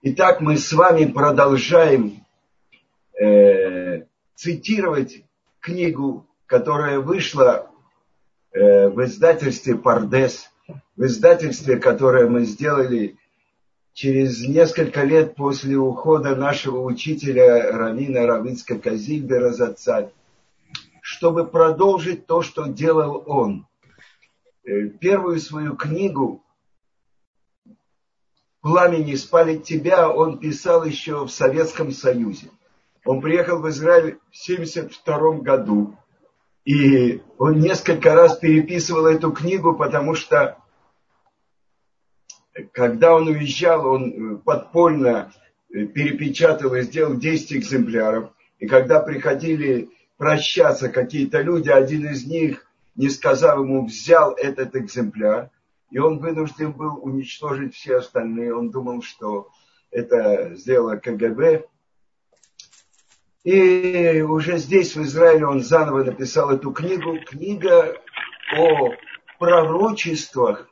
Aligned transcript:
Итак, 0.00 0.40
мы 0.40 0.56
с 0.56 0.72
вами 0.72 1.06
продолжаем 1.06 2.24
э, 3.20 4.04
цитировать 4.36 5.24
книгу, 5.58 6.24
которая 6.46 7.00
вышла 7.00 7.68
э, 8.52 8.90
в 8.90 9.04
издательстве 9.04 9.74
Пардес, 9.74 10.52
в 10.96 11.04
издательстве, 11.04 11.78
которое 11.78 12.28
мы 12.28 12.44
сделали 12.44 13.16
через 13.92 14.46
несколько 14.46 15.02
лет 15.02 15.34
после 15.34 15.76
ухода 15.76 16.36
нашего 16.36 16.80
учителя 16.84 17.72
Равина 17.72 18.24
Равицка 18.24 18.78
Казильбера 18.78 19.50
Зацаль, 19.50 20.12
чтобы 21.00 21.44
продолжить 21.44 22.24
то, 22.24 22.42
что 22.42 22.66
делал 22.66 23.24
он. 23.26 23.66
Э, 24.64 24.90
первую 25.00 25.40
свою 25.40 25.74
книгу 25.74 26.44
«Пламени 28.60 29.14
спалит 29.14 29.64
тебя» 29.64 30.10
он 30.10 30.38
писал 30.38 30.84
еще 30.84 31.24
в 31.24 31.30
Советском 31.30 31.92
Союзе. 31.92 32.50
Он 33.04 33.20
приехал 33.20 33.60
в 33.60 33.68
Израиль 33.68 34.18
в 34.30 34.50
1972 34.50 35.38
году. 35.38 35.96
И 36.64 37.22
он 37.38 37.60
несколько 37.60 38.14
раз 38.14 38.36
переписывал 38.36 39.06
эту 39.06 39.32
книгу, 39.32 39.74
потому 39.74 40.14
что 40.14 40.58
когда 42.72 43.14
он 43.14 43.28
уезжал, 43.28 43.86
он 43.86 44.34
э, 44.34 44.36
подпольно 44.38 45.32
э, 45.72 45.84
перепечатал 45.86 46.74
и 46.74 46.82
сделал 46.82 47.14
10 47.14 47.54
экземпляров. 47.54 48.32
И 48.58 48.66
когда 48.66 49.00
приходили 49.00 49.90
прощаться 50.16 50.88
какие-то 50.88 51.40
люди, 51.40 51.70
один 51.70 52.08
из 52.08 52.26
них, 52.26 52.66
не 52.96 53.08
сказав 53.08 53.58
ему, 53.58 53.86
взял 53.86 54.32
этот 54.32 54.74
экземпляр, 54.76 55.50
и 55.90 55.98
он 55.98 56.18
вынужден 56.18 56.72
был 56.72 56.98
уничтожить 57.02 57.74
все 57.74 57.96
остальные. 57.96 58.54
Он 58.54 58.70
думал, 58.70 59.02
что 59.02 59.48
это 59.90 60.54
сделала 60.54 60.96
КГБ. 60.96 61.64
И 63.44 64.20
уже 64.20 64.58
здесь, 64.58 64.94
в 64.94 65.02
Израиле, 65.02 65.46
он 65.46 65.62
заново 65.62 66.04
написал 66.04 66.50
эту 66.50 66.72
книгу. 66.72 67.18
Книга 67.24 67.96
о 68.56 68.90
пророчествах 69.38 70.68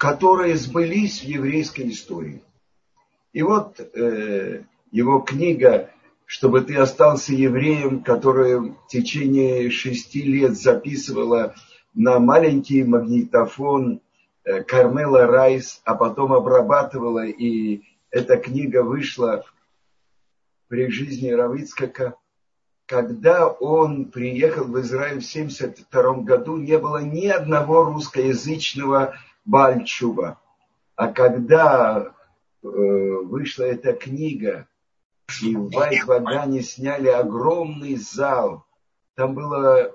которые 0.00 0.56
сбылись 0.56 1.20
в 1.20 1.24
еврейской 1.24 1.90
истории. 1.90 2.42
И 3.34 3.42
вот 3.42 3.78
э, 3.78 4.64
его 4.90 5.18
книга 5.18 5.90
«Чтобы 6.24 6.62
ты 6.62 6.76
остался 6.76 7.34
евреем», 7.34 8.02
которая 8.02 8.60
в 8.60 8.86
течение 8.88 9.70
шести 9.70 10.22
лет 10.22 10.58
записывала 10.58 11.54
на 11.94 12.18
маленький 12.18 12.84
магнитофон 12.84 14.00
э, 14.44 14.62
Кармела 14.62 15.26
Райс, 15.26 15.80
а 15.84 15.94
потом 15.94 16.32
обрабатывала, 16.32 17.26
и 17.26 17.82
эта 18.10 18.36
книга 18.36 18.82
вышла 18.82 19.44
при 20.68 20.88
жизни 20.90 21.30
Равицкака. 21.30 22.14
Когда 22.86 23.48
он 23.48 24.06
приехал 24.06 24.64
в 24.64 24.80
Израиль 24.80 25.20
в 25.20 25.28
1972 25.28 26.22
году, 26.22 26.56
не 26.56 26.78
было 26.78 26.98
ни 26.98 27.26
одного 27.26 27.84
русскоязычного 27.84 29.14
Бальчуба. 29.44 30.40
А 30.96 31.08
когда 31.08 32.12
э, 32.62 32.66
вышла 32.66 33.64
эта 33.64 33.92
книга, 33.92 34.66
и 35.42 35.54
в 35.54 35.70
Вайт-Вагане 35.70 36.62
сняли 36.62 37.08
огромный 37.08 37.96
зал, 37.96 38.64
там 39.14 39.34
было 39.34 39.94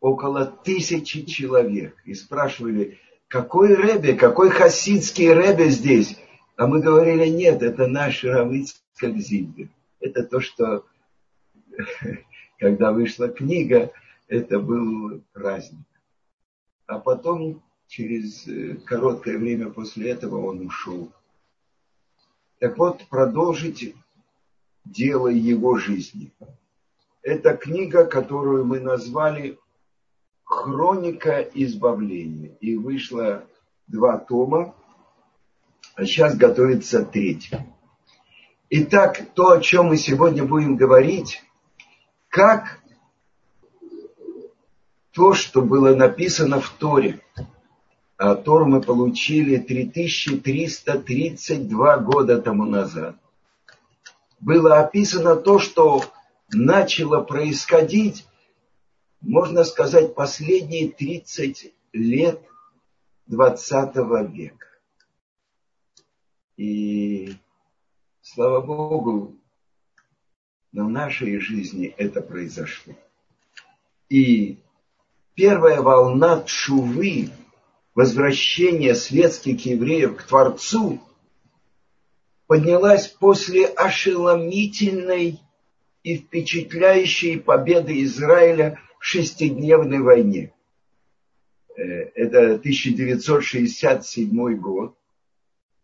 около 0.00 0.46
тысячи 0.46 1.24
человек. 1.24 1.96
И 2.04 2.14
спрашивали, 2.14 2.98
какой 3.28 3.74
ребе, 3.74 4.14
какой 4.14 4.50
хасидский 4.50 5.32
ребе 5.32 5.70
здесь? 5.70 6.18
А 6.56 6.66
мы 6.66 6.80
говорили, 6.80 7.28
нет, 7.28 7.62
это 7.62 7.86
наш 7.86 8.24
Равицкак 8.24 9.16
Зильбер. 9.16 9.68
Это 10.00 10.24
то, 10.24 10.40
что, 10.40 10.84
когда 12.58 12.92
вышла 12.92 13.28
книга, 13.28 13.92
это 14.28 14.58
был 14.58 15.22
праздник. 15.32 15.86
А 16.86 16.98
потом 16.98 17.62
через 17.86 18.46
э, 18.46 18.76
короткое 18.84 19.38
время 19.38 19.70
после 19.70 20.10
этого 20.10 20.46
он 20.46 20.66
ушел. 20.66 21.12
Так 22.58 22.76
вот, 22.78 23.06
продолжить 23.08 23.94
дело 24.84 25.28
его 25.28 25.76
жизни. 25.76 26.32
Это 27.22 27.56
книга, 27.56 28.04
которую 28.04 28.64
мы 28.64 28.80
назвали 28.80 29.58
«Хроника 30.62 31.40
избавления». 31.40 32.56
И 32.60 32.76
вышло 32.76 33.44
два 33.86 34.18
тома, 34.18 34.74
а 35.94 36.04
сейчас 36.04 36.36
готовится 36.36 37.04
третий. 37.04 37.56
Итак, 38.70 39.22
то, 39.34 39.52
о 39.52 39.60
чем 39.60 39.86
мы 39.86 39.96
сегодня 39.96 40.44
будем 40.44 40.76
говорить, 40.76 41.42
как 42.28 42.80
то, 45.12 45.32
что 45.32 45.62
было 45.62 45.94
написано 45.94 46.60
в 46.60 46.68
Торе– 46.70 47.20
а 48.18 48.34
Тору 48.34 48.66
мы 48.66 48.82
получили 48.82 49.56
3332 49.58 51.98
года 51.98 52.42
тому 52.42 52.64
назад. 52.64 53.14
Было 54.40 54.80
описано 54.80 55.36
то, 55.36 55.60
что 55.60 56.02
начало 56.52 57.22
происходить, 57.22 58.26
можно 59.20 59.64
сказать, 59.64 60.14
последние 60.14 60.90
30 60.90 61.72
лет 61.92 62.40
20 63.26 63.96
века. 64.32 64.66
И 66.56 67.34
слава 68.20 68.60
Богу, 68.60 69.36
но 70.72 70.86
в 70.86 70.90
нашей 70.90 71.38
жизни 71.38 71.94
это 71.96 72.20
произошло. 72.20 72.94
И 74.08 74.58
первая 75.34 75.82
волна 75.82 76.42
чувы 76.44 77.30
возвращение 77.94 78.94
светских 78.94 79.66
евреев 79.66 80.16
к 80.16 80.22
Творцу 80.22 81.00
поднялась 82.46 83.08
после 83.08 83.66
ошеломительной 83.66 85.40
и 86.02 86.16
впечатляющей 86.16 87.38
победы 87.38 88.02
Израиля 88.04 88.80
шестидневной 89.00 90.00
войне. 90.00 90.54
Э, 91.76 91.82
это 92.14 92.54
1967 92.54 94.56
год, 94.56 94.96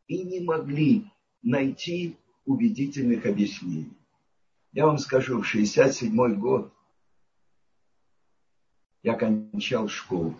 и 0.06 0.21
не 0.21 0.39
могли 0.39 1.09
найти 1.41 2.15
убедительных 2.45 3.25
объяснений. 3.25 3.97
Я 4.71 4.86
вам 4.86 5.00
скажу, 5.00 5.41
в 5.41 5.47
67 5.47 6.36
год 6.36 6.71
я 9.01 9.15
кончал 9.15 9.88
школу 9.88 10.39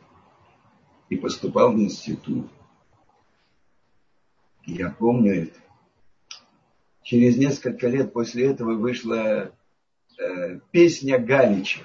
и 1.10 1.16
поступал 1.16 1.74
в 1.74 1.80
институт. 1.80 2.48
И 4.68 4.74
я 4.74 4.92
помню 4.92 5.46
это. 5.46 5.60
Через 7.01 7.38
несколько 7.38 7.88
лет 7.88 8.13
после 8.13 8.51
этого 8.51 8.75
вышла 8.75 9.51
э, 10.19 10.60
песня 10.69 11.18
Галича. 11.18 11.80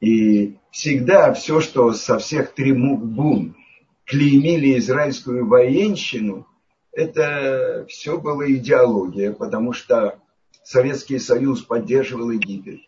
И 0.00 0.58
всегда 0.70 1.32
все, 1.32 1.60
что 1.60 1.92
со 1.92 2.18
всех 2.18 2.54
трибун 2.54 3.56
клеймили 4.04 4.78
израильскую 4.78 5.46
военщину, 5.46 6.46
это 6.92 7.84
все 7.88 8.18
было 8.18 8.50
идеология, 8.52 9.32
потому 9.32 9.72
что 9.72 10.18
Советский 10.64 11.18
Союз 11.18 11.62
поддерживал 11.62 12.30
Египет, 12.30 12.80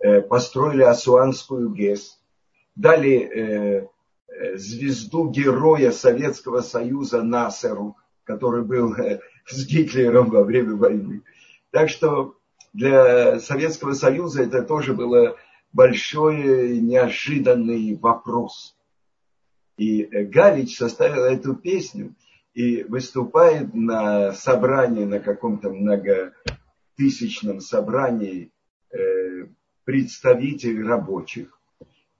э, 0.00 0.20
построили 0.22 0.82
Асуанскую 0.82 1.70
ГЭС, 1.70 2.18
дали 2.76 3.18
э, 3.18 3.88
э, 4.28 4.56
звезду 4.56 5.30
героя 5.30 5.92
Советского 5.92 6.60
Союза 6.60 7.22
Насеру, 7.22 7.96
который 8.24 8.62
был 8.62 8.94
с 9.46 9.66
Гитлером 9.66 10.30
во 10.30 10.44
время 10.44 10.76
войны. 10.76 11.22
Так 11.70 11.90
что 11.90 12.36
для 12.72 13.38
Советского 13.40 13.94
Союза 13.94 14.42
это 14.42 14.62
тоже 14.62 14.94
было 14.94 15.36
большой 15.74 16.78
неожиданный 16.80 17.96
вопрос. 17.96 18.76
И 19.76 20.04
Галич 20.04 20.78
составил 20.78 21.24
эту 21.24 21.54
песню 21.56 22.14
и 22.54 22.84
выступает 22.84 23.74
на 23.74 24.32
собрании, 24.32 25.04
на 25.04 25.18
каком-то 25.18 25.70
многотысячном 25.70 27.60
собрании 27.60 28.52
э, 28.92 29.48
представителей 29.82 30.84
рабочих. 30.84 31.58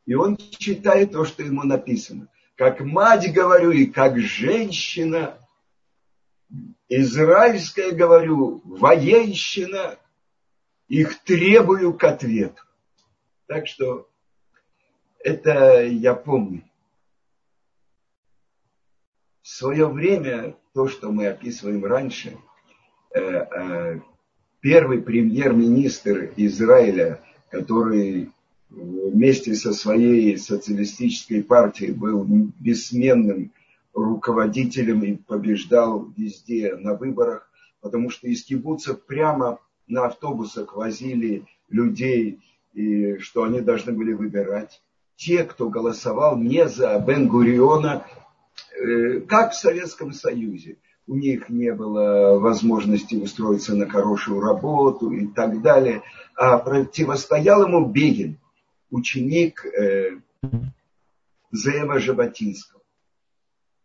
И 0.05 0.15
он 0.15 0.37
читает 0.37 1.13
то, 1.13 1.25
что 1.25 1.45
ему 1.45 1.63
написано. 1.63 2.29
Как 2.57 2.81
мать 2.81 3.33
говорю 3.33 3.71
и 3.71 3.87
как 3.87 4.19
женщина, 4.19 5.39
израильская 6.89 7.93
говорю, 7.93 8.61
военщина, 8.65 9.97
их 10.89 11.21
требую 11.23 11.95
к 11.95 12.03
ответу. 12.03 12.61
Так 13.47 13.67
что 13.67 14.09
это 15.19 15.85
я 15.85 16.15
помню. 16.15 16.63
В 19.43 19.49
свое 19.49 19.87
время, 19.87 20.57
то, 20.73 20.89
что 20.89 21.13
мы 21.13 21.27
описываем 21.27 21.85
раньше, 21.85 22.39
э, 23.15 23.21
э, 23.21 24.01
первый 24.61 25.03
премьер-министр 25.03 26.33
Израиля, 26.37 27.23
который 27.51 28.33
вместе 28.71 29.55
со 29.55 29.75
своей 29.75 30.39
социалистической 30.39 31.45
партией 31.45 31.93
был 31.93 32.25
бессменным 32.25 33.53
руководителем 33.93 35.05
и 35.05 35.17
побеждал 35.17 36.11
везде 36.17 36.75
на 36.77 36.95
выборах, 36.95 37.51
потому 37.81 38.09
что 38.09 38.27
из 38.27 38.43
кибуцев 38.45 39.05
прямо 39.05 39.61
на 39.87 40.07
автобусах 40.07 40.75
возили 40.75 41.45
людей 41.69 42.41
и 42.75 43.19
что 43.19 43.45
они 43.45 43.61
должны 43.61 43.93
были 43.93 44.13
выбирать. 44.13 44.83
Те, 45.17 45.45
кто 45.45 45.69
голосовал 45.69 46.37
не 46.37 46.69
за 46.69 46.99
Бен-Гуриона, 46.99 48.05
э, 48.77 49.21
как 49.21 49.53
в 49.53 49.57
Советском 49.57 50.13
Союзе. 50.13 50.77
У 51.07 51.15
них 51.15 51.49
не 51.49 51.73
было 51.73 52.39
возможности 52.39 53.15
устроиться 53.15 53.77
на 53.77 53.89
хорошую 53.89 54.41
работу 54.41 55.11
и 55.11 55.27
так 55.27 55.63
далее. 55.63 56.03
А 56.35 56.59
противостоял 56.59 57.67
ему 57.67 57.87
Бегин, 57.87 58.39
ученик 58.91 59.65
э, 59.65 60.19
Зева 61.53 62.01
Жаботинского. 62.01 62.83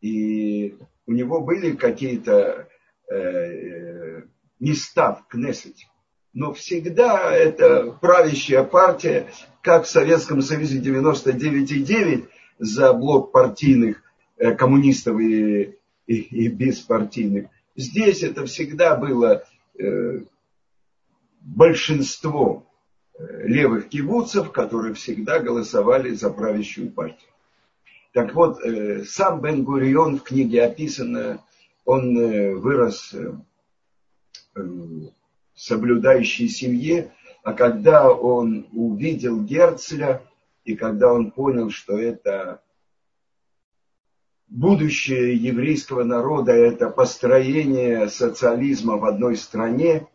И 0.02 0.78
у 1.06 1.12
него 1.12 1.42
были 1.42 1.76
какие-то 1.76 2.70
э, 3.12 4.24
места 4.60 5.14
в 5.14 5.28
Кнессете 5.28 5.88
но 6.34 6.54
всегда 6.54 7.34
это 7.34 7.92
правящая 8.02 8.64
партия, 8.64 9.32
как 9.62 9.86
в 9.86 9.90
Советском 9.90 10.42
Союзе 10.42 10.80
99,9 10.80 12.28
за 12.60 12.94
блок 12.94 13.32
партийных 13.32 14.04
э, 14.38 14.54
коммунистов 14.56 15.20
и, 15.20 15.78
и, 16.08 16.16
и 16.16 16.48
беспартийных. 16.48 17.48
Здесь 17.76 18.24
это 18.24 18.46
всегда 18.46 18.96
было 18.96 19.44
э, 19.78 20.22
большинство 21.42 22.68
э, 23.18 23.48
левых 23.48 23.90
кибуцев, 23.90 24.52
которые 24.52 24.94
всегда 24.94 25.40
голосовали 25.40 26.14
за 26.14 26.30
правящую 26.30 26.92
партию. 26.92 27.30
Так 28.12 28.34
вот, 28.34 28.58
сам 29.08 29.40
Бен-Гурион 29.40 30.18
в 30.18 30.24
книге 30.24 30.64
описано, 30.64 31.44
он 31.86 32.16
вырос 32.60 33.14
соблюдающей 35.60 36.48
семье, 36.48 37.12
а 37.44 37.52
когда 37.52 38.10
он 38.10 38.68
увидел 38.72 39.44
Герцля, 39.44 40.24
и 40.64 40.76
когда 40.76 41.12
он 41.12 41.32
понял, 41.32 41.70
что 41.70 41.98
это 41.98 42.62
будущее 44.48 45.36
еврейского 45.36 46.04
народа, 46.04 46.54
это 46.54 46.90
построение 46.90 48.08
социализма 48.08 48.96
в 48.96 49.04
одной 49.04 49.36
стране, 49.36 50.08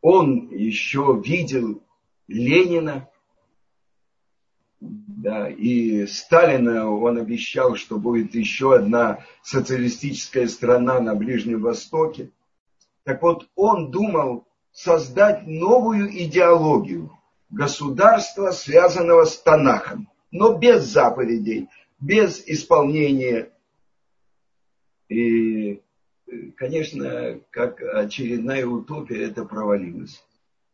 он 0.00 0.48
еще 0.48 1.22
видел 1.24 1.80
Ленина, 2.26 3.08
да, 4.80 5.48
и 5.48 6.06
Сталина 6.06 6.90
он 6.90 7.18
обещал, 7.18 7.76
что 7.76 8.00
будет 8.00 8.34
еще 8.34 8.74
одна 8.74 9.24
социалистическая 9.44 10.48
страна 10.48 10.98
на 10.98 11.14
Ближнем 11.14 11.62
Востоке. 11.62 12.32
Так 13.04 13.22
вот, 13.22 13.48
он 13.56 13.90
думал 13.90 14.46
создать 14.70 15.46
новую 15.46 16.08
идеологию 16.24 17.10
государства, 17.50 18.50
связанного 18.50 19.24
с 19.24 19.38
Танахом, 19.38 20.08
но 20.30 20.56
без 20.56 20.84
заповедей, 20.84 21.68
без 22.00 22.42
исполнения. 22.46 23.52
И, 25.08 25.82
конечно, 26.56 27.40
как 27.50 27.82
очередная 27.82 28.66
утопия 28.66 29.24
это 29.24 29.44
провалилось. 29.44 30.24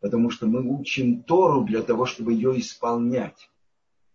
Потому 0.00 0.30
что 0.30 0.46
мы 0.46 0.62
учим 0.62 1.24
Тору 1.24 1.64
для 1.64 1.82
того, 1.82 2.06
чтобы 2.06 2.32
ее 2.32 2.60
исполнять, 2.60 3.50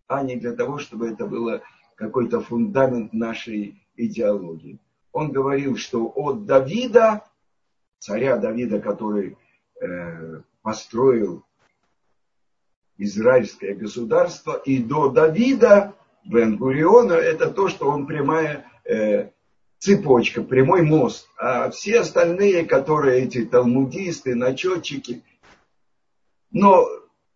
а 0.08 0.24
не 0.24 0.38
для 0.38 0.54
того, 0.54 0.78
чтобы 0.78 1.10
это 1.10 1.26
было 1.26 1.62
какой-то 1.96 2.40
фундамент 2.40 3.12
нашей 3.12 3.84
идеологии. 3.98 4.80
Он 5.12 5.32
говорил, 5.32 5.76
что 5.76 6.08
от 6.08 6.46
Давида 6.46 7.26
царя 8.04 8.36
Давида, 8.36 8.82
который 8.82 9.38
э, 9.82 10.42
построил 10.62 11.46
израильское 12.98 13.74
государство, 13.74 14.62
и 14.66 14.80
до 14.80 15.10
Давида 15.10 15.96
Бен-Гуриона 16.26 17.14
это 17.14 17.50
то, 17.50 17.70
что 17.70 17.88
он 17.88 18.06
прямая 18.06 18.66
э, 18.84 19.30
цепочка, 19.80 20.44
прямой 20.44 20.82
мост. 20.82 21.30
А 21.38 21.70
все 21.70 22.02
остальные, 22.02 22.66
которые 22.66 23.24
эти 23.24 23.46
талмудисты, 23.46 24.36
начетчики, 24.36 25.24
но 26.52 26.86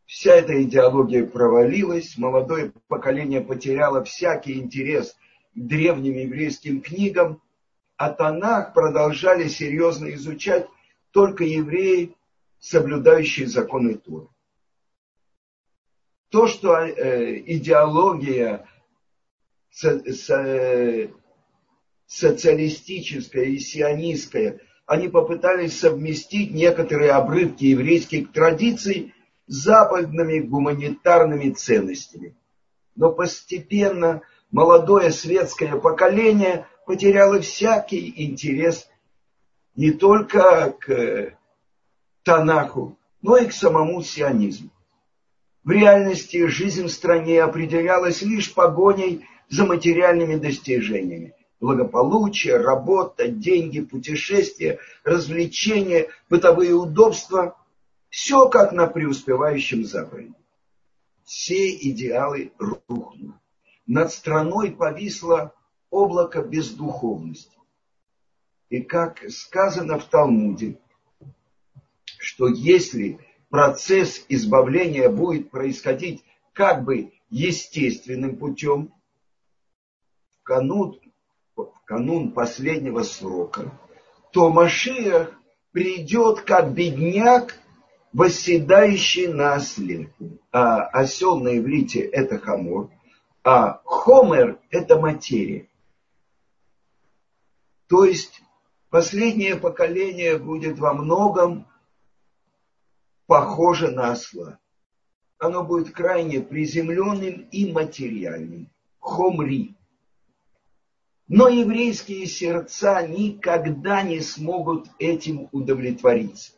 вся 0.05 0.33
эта 0.33 0.61
идеология 0.61 1.25
провалилась, 1.25 2.17
молодое 2.17 2.73
поколение 2.89 3.39
потеряло 3.39 4.03
всякий 4.03 4.59
интерес 4.59 5.15
к 5.55 5.59
древним 5.59 6.15
еврейским 6.15 6.81
книгам, 6.81 7.41
а 7.97 8.11
Танах 8.11 8.73
продолжали 8.73 9.47
серьезно 9.47 10.13
изучать 10.13 10.67
только 11.11 11.43
евреи, 11.43 12.15
соблюдающие 12.59 13.47
законы 13.47 13.95
Торы. 13.95 14.27
То, 16.29 16.47
что 16.47 16.75
э, 16.77 17.39
идеология 17.45 18.67
со, 19.71 19.99
со, 20.13 21.09
социалистическая 22.05 23.45
и 23.45 23.59
сионистская, 23.59 24.59
они 24.85 25.07
попытались 25.07 25.79
совместить 25.79 26.51
некоторые 26.51 27.11
обрывки 27.11 27.65
еврейских 27.65 28.31
традиций 28.31 29.13
с 29.47 29.55
западными 29.55 30.39
гуманитарными 30.39 31.51
ценностями. 31.51 32.35
Но 32.95 33.11
постепенно 33.11 34.21
молодое 34.51 35.11
светское 35.11 35.75
поколение 35.77 36.67
потеряла 36.87 37.41
всякий 37.41 38.13
интерес 38.15 38.89
не 39.75 39.91
только 39.91 40.71
к 40.79 41.37
Танаху, 42.23 42.97
но 43.21 43.35
и 43.37 43.45
к 43.45 43.51
самому 43.51 44.01
сионизму. 44.01 44.69
В 45.65 45.69
реальности 45.69 46.47
жизнь 46.47 46.85
в 46.85 46.91
стране 46.91 47.43
определялась 47.43 48.21
лишь 48.21 48.53
погоней 48.53 49.27
за 49.49 49.65
материальными 49.65 50.37
достижениями. 50.37 51.35
Благополучие, 51.59 52.55
работа, 52.55 53.27
деньги, 53.27 53.81
путешествия, 53.81 54.79
развлечения, 55.03 56.07
бытовые 56.29 56.73
удобства. 56.73 57.57
Все 58.09 58.47
как 58.47 58.71
на 58.71 58.87
преуспевающем 58.87 59.83
Западе. 59.83 60.31
Все 61.25 61.69
идеалы 61.69 62.53
рухнули. 62.57 63.33
Над 63.85 64.13
страной 64.13 64.71
повисло 64.71 65.53
облако 65.89 66.41
бездуховности. 66.41 67.57
И 68.69 68.81
как 68.81 69.23
сказано 69.29 69.97
в 69.99 70.05
Талмуде, 70.05 70.77
что 72.19 72.47
если 72.47 73.19
процесс 73.49 74.25
избавления 74.27 75.09
будет 75.09 75.49
происходить 75.49 76.23
как 76.53 76.83
бы 76.83 77.13
естественным 77.29 78.35
путем, 78.37 78.93
в 80.31 80.43
канун, 80.43 80.99
в 81.55 81.71
канун 81.85 82.31
последнего 82.31 83.03
срока, 83.03 83.71
то 84.31 84.49
Машиах 84.49 85.33
придет 85.71 86.41
как 86.41 86.73
бедняк, 86.73 87.59
восседающий 88.13 89.27
на 89.27 89.55
осле. 89.55 90.11
А 90.51 90.83
осел 90.83 91.39
на 91.39 91.57
иврите– 91.57 91.99
это 92.01 92.39
хамор, 92.39 92.89
а 93.43 93.81
хомер– 93.85 94.59
это 94.71 94.99
материя. 94.99 95.67
То 97.87 98.03
есть 98.03 98.41
последнее 98.89 99.55
поколение 99.55 100.37
будет 100.37 100.77
во 100.79 100.93
многом 100.93 101.67
похоже 103.25 103.91
на 103.91 104.11
осла. 104.11 104.59
Оно 105.37 105.63
будет 105.63 105.93
крайне 105.93 106.41
приземленным 106.41 107.47
и 107.51 107.71
материальным. 107.71 108.69
Хомри. 108.99 109.75
Но 111.27 111.47
еврейские 111.47 112.25
сердца 112.25 113.05
никогда 113.05 114.01
не 114.01 114.21
смогут 114.21 114.87
этим 114.97 115.49
удовлетвориться. 115.51 116.53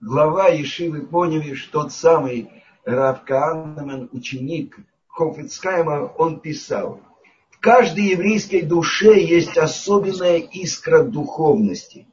Глава 0.00 0.48
Ешивы 0.48 1.06
что 1.54 1.82
тот 1.82 1.92
самый 1.92 2.50
Рав 2.84 3.24
Каанаман, 3.24 4.08
ученик 4.12 4.78
Хофицкайма, 5.06 6.12
он 6.18 6.40
писал, 6.40 7.00
каждой 7.62 8.06
еврейской 8.10 8.62
душе 8.62 9.22
есть 9.22 9.56
особенная 9.56 10.38
искра 10.38 11.04
духовности. 11.04 12.08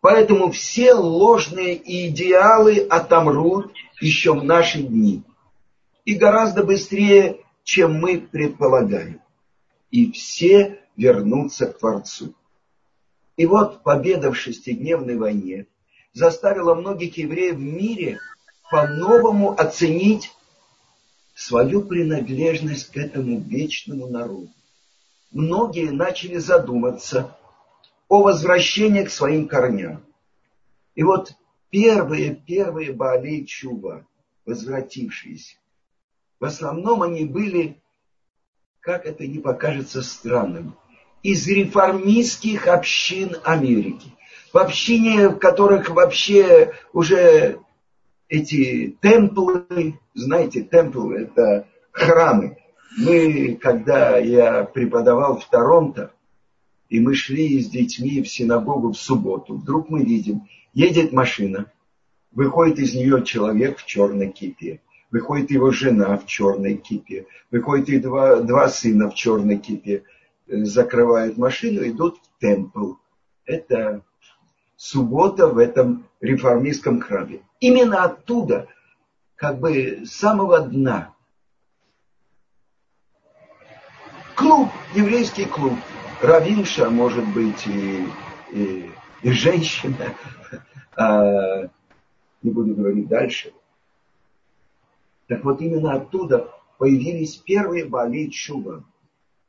Поэтому 0.00 0.52
все 0.52 0.92
ложные 0.92 1.80
идеалы 2.06 2.78
отомрут 2.80 3.72
еще 3.98 4.34
в 4.34 4.44
наши 4.44 4.82
дни. 4.82 5.22
И 6.04 6.14
гораздо 6.14 6.64
быстрее, 6.64 7.40
чем 7.64 7.94
мы 7.94 8.20
предполагаем. 8.20 9.22
И 9.90 10.12
все 10.12 10.80
вернутся 10.94 11.66
к 11.66 11.78
Творцу. 11.78 12.34
И 13.38 13.46
вот 13.46 13.82
победа 13.82 14.32
в 14.32 14.36
шестидневной 14.36 15.16
войне 15.16 15.66
заставила 16.12 16.74
многих 16.74 17.16
евреев 17.16 17.56
в 17.56 17.60
мире 17.60 18.18
по-новому 18.70 19.58
оценить 19.58 20.35
свою 21.36 21.82
принадлежность 21.82 22.90
к 22.90 22.96
этому 22.96 23.38
вечному 23.38 24.08
народу. 24.08 24.48
Многие 25.30 25.90
начали 25.90 26.38
задуматься, 26.38 27.36
о 28.08 28.22
возвращении 28.22 29.02
к 29.02 29.10
своим 29.10 29.46
корням. 29.46 30.02
И 30.94 31.02
вот 31.02 31.34
первые, 31.70 32.34
первые 32.34 32.92
Баали 32.92 33.44
Чува, 33.44 34.06
возвратившиеся, 34.46 35.56
в 36.40 36.44
основном 36.44 37.02
они 37.02 37.24
были, 37.24 37.82
как 38.80 39.04
это 39.04 39.26
не 39.26 39.38
покажется 39.38 40.02
странным, 40.02 40.74
из 41.22 41.46
реформистских 41.48 42.68
общин 42.68 43.36
Америки. 43.42 44.12
В 44.52 44.58
общине, 44.58 45.28
в 45.30 45.38
которых 45.38 45.90
вообще 45.90 46.72
уже 46.92 47.58
эти 48.28 48.96
темплы, 49.00 49.98
знаете, 50.14 50.62
темплы– 50.62 51.16
это 51.20 51.68
храмы. 51.92 52.58
Мы, 52.98 53.58
когда 53.60 54.18
я 54.18 54.64
преподавал 54.64 55.38
в 55.38 55.48
Торонто, 55.48 56.12
и 56.88 57.00
мы 57.00 57.14
шли 57.14 57.60
с 57.60 57.68
детьми 57.68 58.22
в 58.22 58.28
синагогу 58.28 58.92
в 58.92 58.98
субботу. 58.98 59.54
Вдруг 59.54 59.90
мы 59.90 60.04
видим, 60.04 60.48
едет 60.72 61.12
машина, 61.12 61.70
выходит 62.32 62.78
из 62.78 62.94
нее 62.94 63.22
человек 63.24 63.78
в 63.78 63.86
черной 63.86 64.30
кипе, 64.30 64.80
выходит 65.10 65.50
его 65.50 65.70
жена 65.70 66.16
в 66.16 66.26
черной 66.26 66.76
кипе, 66.76 67.26
выходит 67.50 67.88
и 67.88 67.98
два, 67.98 68.36
два 68.40 68.68
сына 68.68 69.10
в 69.10 69.14
черной 69.14 69.58
кипе, 69.58 70.04
э, 70.46 70.64
закрывают 70.64 71.36
машину, 71.36 71.86
идут 71.86 72.18
в 72.18 72.40
темпл. 72.40 72.94
Это 73.44 74.02
суббота 74.76 75.48
в 75.48 75.58
этом 75.58 76.06
реформистском 76.20 77.00
храме. 77.00 77.40
Именно 77.60 78.04
оттуда, 78.04 78.68
как 79.34 79.58
бы 79.58 80.04
с 80.04 80.12
самого 80.12 80.60
дна, 80.60 81.14
клуб, 84.34 84.68
еврейский 84.94 85.46
клуб– 85.46 85.74
равинша, 86.20 86.90
может 86.90 87.26
быть, 87.32 87.66
и, 87.66 88.06
и, 88.52 88.90
и 89.22 89.30
женщина. 89.30 90.14
А, 90.98 91.68
не 92.40 92.50
буду 92.50 92.74
говорить 92.74 93.06
дальше. 93.06 93.52
Так 95.26 95.44
вот, 95.44 95.60
именно 95.60 95.92
оттуда 95.92 96.50
появились 96.78 97.36
первые 97.36 97.84
Бали 97.84 98.30
Чува. 98.30 98.82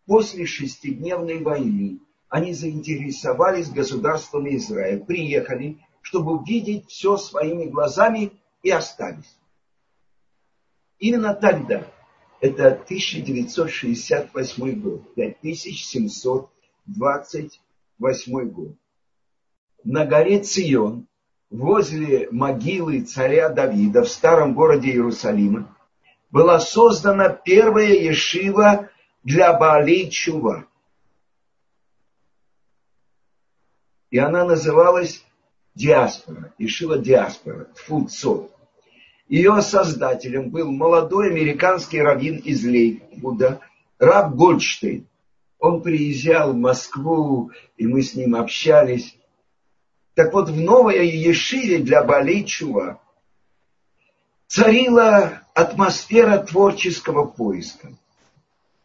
После 0.05 0.45
шестидневной 0.45 1.41
войны 1.41 1.99
они 2.29 2.53
заинтересовались 2.53 3.69
государством 3.69 4.47
Израиль, 4.55 5.03
приехали, 5.03 5.79
чтобы 6.01 6.37
увидеть 6.37 6.87
все 6.87 7.17
своими 7.17 7.65
глазами 7.65 8.31
и 8.63 8.69
остались. 8.69 9.37
Именно 10.99 11.33
тогда, 11.33 11.85
это 12.41 12.67
1968 12.67 14.81
год, 14.81 15.01
5700 15.15 16.49
28 16.87 18.49
год. 18.49 18.75
На 19.83 20.05
горе 20.05 20.41
Цион, 20.41 21.07
возле 21.49 22.29
могилы 22.31 23.01
царя 23.01 23.49
Давида 23.49 24.03
в 24.03 24.09
старом 24.09 24.53
городе 24.53 24.91
Иерусалима, 24.91 25.75
была 26.31 26.59
создана 26.59 27.29
первая 27.29 27.93
ешива 27.93 28.89
для 29.23 29.53
Баалей 29.53 30.09
Чува. 30.09 30.65
И 34.09 34.17
она 34.17 34.45
называлась 34.45 35.23
диаспора, 35.75 36.53
ешива 36.57 36.97
диаспора, 36.97 37.65
Тфуцот. 37.75 38.51
Ее 39.27 39.61
создателем 39.61 40.49
был 40.49 40.71
молодой 40.71 41.29
американский 41.29 42.01
раввин 42.01 42.37
из 42.37 42.63
Лейквуда, 42.63 43.59
Раб 43.99 44.35
Гольдштейн. 44.35 45.07
Он 45.59 45.81
приезжал 45.81 46.53
в 46.53 46.57
Москву, 46.57 47.51
и 47.77 47.87
мы 47.87 48.01
с 48.01 48.15
ним 48.15 48.35
общались. 48.35 49.17
Так 50.13 50.33
вот, 50.33 50.49
в 50.49 50.59
новой 50.59 51.07
Ешиве 51.07 51.79
для 51.79 52.03
Баличува 52.03 53.01
царила 54.47 55.41
атмосфера 55.53 56.37
творческого 56.37 57.25
поиска. 57.25 57.89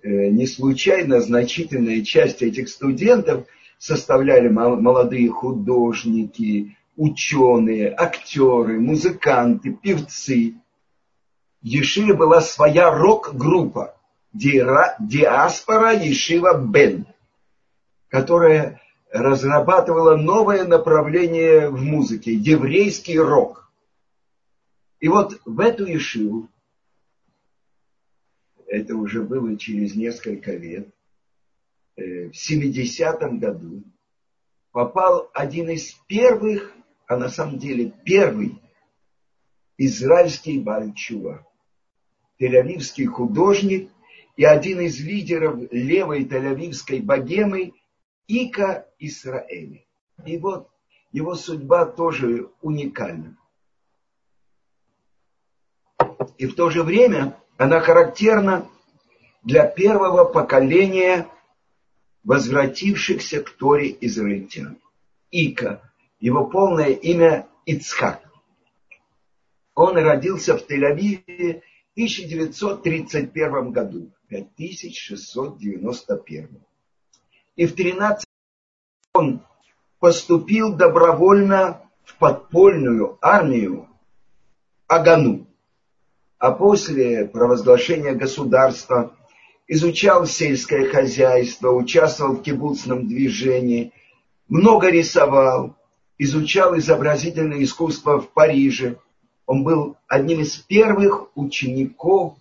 Э, 0.03 0.29
не 0.29 0.47
случайно 0.47 1.21
значительная 1.21 2.03
часть 2.03 2.43
этих 2.43 2.69
студентов 2.69 3.47
составляли 3.83 4.47
молодые 4.47 5.29
художники, 5.29 6.77
ученые, 6.95 7.93
актеры, 7.93 8.79
музыканты, 8.79 9.73
певцы. 9.73 10.55
Ешиве 11.63 12.15
была 12.15 12.41
своя 12.43 12.93
рок-группа 12.93 13.97
диаспора 14.33 15.95
Ешива 15.95 16.65
Бен, 16.65 17.07
которая 18.07 18.81
разрабатывала 19.11 20.15
новое 20.15 20.65
направление 20.65 21.69
в 21.69 21.83
музыке, 21.83 22.33
еврейский 22.35 23.19
рок. 23.19 23.69
И 25.01 25.09
вот 25.09 25.41
в 25.45 25.59
эту 25.59 25.87
Ешиву, 25.87 26.49
это 28.69 28.95
уже 28.95 29.23
было 29.23 29.57
через 29.57 29.97
несколько 29.97 30.53
лет, 30.53 30.89
в 31.97 32.33
70-м 32.33 33.39
году, 33.39 33.83
попал 34.71 35.31
один 35.35 35.71
из 35.71 35.93
первых, 36.07 36.73
а 37.07 37.17
на 37.17 37.29
самом 37.29 37.59
деле 37.59 37.93
первый, 38.05 38.59
израильский 39.77 40.61
Бальчува, 40.61 41.47
тель 42.39 43.07
художник– 43.07 43.91
и 44.37 44.45
один 44.45 44.81
из 44.81 45.01
лидеров 45.01 45.61
левой 45.71 46.25
тель-авивской 46.25 47.01
богемы 47.01 47.75
Ика 48.27 48.89
Исраэли. 48.99 49.87
И 50.25 50.39
вот 50.39 50.69
его 51.11 51.35
судьба 51.35 51.87
тоже 51.87 52.51
уникальна. 52.61 53.37
И 56.39 56.47
в 56.47 56.55
то 56.55 56.71
же 56.71 56.83
время 56.83 57.39
она 57.59 57.81
характерна 57.81 58.69
для 59.43 59.67
первого 59.67 60.25
поколения 60.25 61.29
возвратившихся 62.25 63.43
к 63.43 63.51
Торе 63.51 63.97
израильтян. 64.01 64.79
Ика, 65.31 65.93
Его 66.21 66.47
полное 66.47 66.91
имя 66.91 67.49
Ицхак. 67.67 68.23
Он 69.75 69.97
родился 69.97 70.57
в 70.57 70.63
Тель-Авиве 70.69 71.63
в 71.95 71.95
1931 71.95 73.73
году, 73.73 74.13
5691. 74.29 76.63
И 77.57 77.67
в 77.67 77.75
13 77.75 78.25
он 79.15 79.45
поступил 79.99 80.75
добровольно 80.75 81.91
в 82.05 82.17
подпольную 82.19 83.19
армию 83.21 83.89
Агану. 84.87 85.49
А 86.39 86.53
после 86.53 87.27
провозглашения 87.27 88.15
государства 88.15 89.17
изучал 89.73 90.27
сельское 90.27 90.87
хозяйство, 90.87 91.71
участвовал 91.71 92.35
в 92.35 92.43
кибуцном 92.43 93.09
движении, 93.09 93.93
много 94.47 94.91
рисовал, 94.91 95.75
изучал 96.19 96.77
изобразительное 96.77 97.63
искусство 97.63 98.21
в 98.21 98.29
Париже. 98.33 98.99
Он 99.47 99.65
был 99.65 99.97
одним 100.07 100.41
из 100.41 100.57
первых 100.57 101.35
учеников 101.35 102.35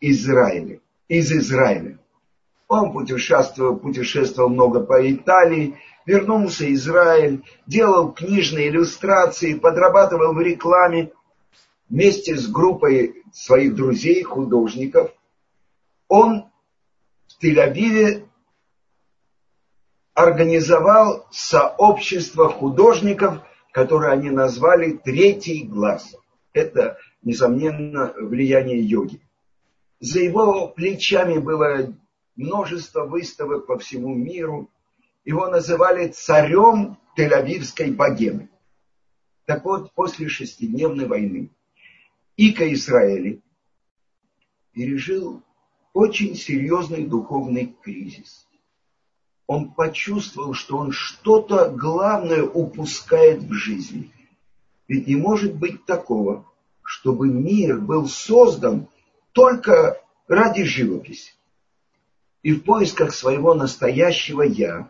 Израиля, 0.00 0.80
из 1.06 1.30
Израиля. 1.30 1.98
Он 2.66 2.92
путешествовал, 2.92 3.76
путешествовал 3.76 4.48
много 4.48 4.80
по 4.80 5.06
Италии, 5.12 5.76
вернулся 6.06 6.64
в 6.64 6.72
Израиль, 6.72 7.42
делал 7.66 8.10
книжные 8.10 8.68
иллюстрации, 8.68 9.52
подрабатывал 9.52 10.32
в 10.32 10.40
рекламе 10.40 11.12
вместе 11.90 12.36
с 12.36 12.48
группой 12.48 13.22
своих 13.34 13.74
друзей, 13.74 14.22
художников. 14.22 15.10
Он 16.12 16.52
в 17.26 17.42
Тель-Авиве 17.42 18.28
организовал 20.12 21.26
сообщество 21.30 22.50
художников, 22.50 23.42
которое 23.72 24.12
они 24.12 24.28
назвали 24.28 24.92
«Третий 24.92 25.64
глаз». 25.64 26.14
Это, 26.52 26.98
несомненно, 27.22 28.12
влияние 28.14 28.82
йоги. 28.82 29.22
За 30.00 30.20
его 30.20 30.68
плечами 30.68 31.38
было 31.38 31.94
множество 32.36 33.06
выставок 33.06 33.64
по 33.66 33.78
всему 33.78 34.14
миру. 34.14 34.68
Его 35.24 35.48
называли 35.48 36.08
царем 36.08 36.98
Тель-Авивской 37.16 37.90
богемы. 37.90 38.50
Так 39.46 39.64
вот, 39.64 39.90
после 39.94 40.28
шестидневной 40.28 41.06
войны 41.06 41.48
Ика 42.36 42.70
Израиля 42.70 43.40
пережил 44.72 45.42
очень 45.92 46.34
серьезный 46.34 47.04
духовный 47.04 47.74
кризис. 47.82 48.46
Он 49.46 49.70
почувствовал, 49.70 50.54
что 50.54 50.78
он 50.78 50.92
что-то 50.92 51.68
главное 51.70 52.42
упускает 52.42 53.42
в 53.42 53.52
жизни. 53.52 54.10
Ведь 54.88 55.06
не 55.06 55.16
может 55.16 55.54
быть 55.54 55.84
такого, 55.84 56.46
чтобы 56.82 57.28
мир 57.28 57.78
был 57.78 58.06
создан 58.08 58.88
только 59.32 60.00
ради 60.28 60.64
живописи. 60.64 61.32
И 62.42 62.52
в 62.52 62.64
поисках 62.64 63.14
своего 63.14 63.54
настоящего 63.54 64.42
«я» 64.42 64.88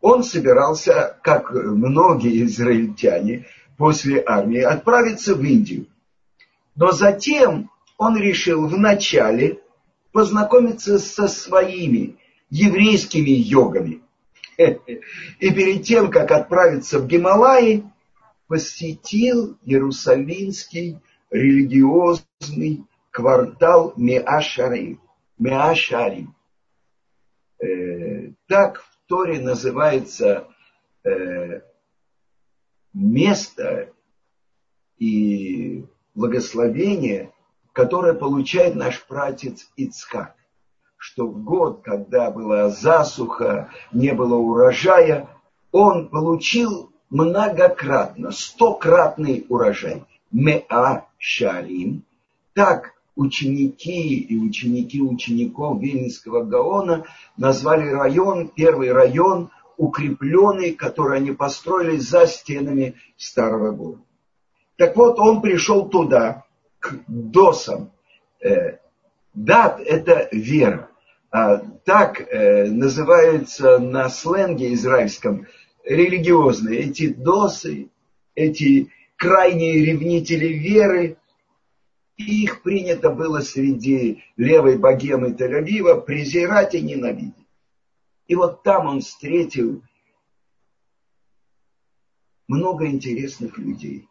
он 0.00 0.22
собирался, 0.22 1.18
как 1.22 1.52
многие 1.52 2.44
израильтяне 2.44 3.46
после 3.76 4.22
армии, 4.24 4.60
отправиться 4.60 5.34
в 5.34 5.42
Индию. 5.42 5.86
Но 6.76 6.92
затем 6.92 7.70
он 7.98 8.16
решил 8.16 8.66
вначале 8.66 9.60
познакомиться 10.16 10.98
со 10.98 11.28
своими 11.28 12.16
еврейскими 12.48 13.28
йогами. 13.28 14.00
И 14.56 15.50
перед 15.50 15.82
тем, 15.82 16.10
как 16.10 16.30
отправиться 16.30 17.00
в 17.00 17.06
Гималаи, 17.06 17.84
посетил 18.46 19.58
Иерусалимский 19.66 20.98
религиозный 21.30 22.86
квартал 23.10 23.92
Меашарим. 23.98 25.02
Меашарим. 25.36 26.34
Э, 27.62 28.30
так 28.46 28.80
в 28.80 28.98
Торе 29.08 29.38
называется 29.38 30.48
э, 31.04 31.60
место 32.94 33.92
и 34.96 35.84
благословение, 36.14 37.34
которое 37.76 38.14
получает 38.14 38.74
наш 38.74 39.04
пратец 39.04 39.68
Ицхак. 39.76 40.34
Что 40.96 41.26
в 41.26 41.44
год, 41.44 41.82
когда 41.84 42.30
была 42.30 42.70
засуха, 42.70 43.68
не 43.92 44.14
было 44.14 44.34
урожая, 44.36 45.28
он 45.72 46.08
получил 46.08 46.90
многократно, 47.10 48.30
стократный 48.30 49.44
урожай. 49.50 50.04
Меа 50.32 51.04
Шарим. 51.18 52.02
Так 52.54 52.94
ученики 53.14 54.20
и 54.20 54.38
ученики 54.38 55.02
учеников 55.02 55.78
Вильнинского 55.78 56.44
Гаона 56.44 57.04
назвали 57.36 57.90
район, 57.90 58.48
первый 58.48 58.90
район, 58.90 59.50
укрепленный, 59.76 60.72
который 60.72 61.18
они 61.18 61.32
построили 61.32 61.98
за 61.98 62.26
стенами 62.26 62.94
старого 63.18 63.72
города. 63.72 64.02
Так 64.76 64.96
вот, 64.96 65.18
он 65.18 65.42
пришел 65.42 65.90
туда, 65.90 66.45
к 66.78 66.94
досам. 67.06 67.92
Э, 68.40 68.78
дат– 69.34 69.80
это 69.84 70.28
вера. 70.32 70.90
А 71.30 71.58
так 71.84 72.20
э, 72.20 72.66
называются 72.70 73.78
на 73.78 74.08
сленге 74.08 74.72
израильском 74.74 75.46
религиозные. 75.84 76.80
Эти 76.80 77.08
досы, 77.08 77.90
эти 78.34 78.90
крайние 79.16 79.84
ревнители 79.84 80.46
веры, 80.46 81.16
их 82.16 82.62
принято 82.62 83.10
было 83.10 83.40
среди 83.40 84.24
левой 84.36 84.78
богемы 84.78 85.32
Тель-Авива 85.32 86.00
презирать 86.00 86.74
и 86.74 86.80
ненавидеть. 86.80 87.34
И 88.26 88.34
вот 88.34 88.62
там 88.62 88.86
он 88.86 89.00
встретил 89.00 89.82
много 92.48 92.86
интересных 92.86 93.58
людей. 93.58 94.08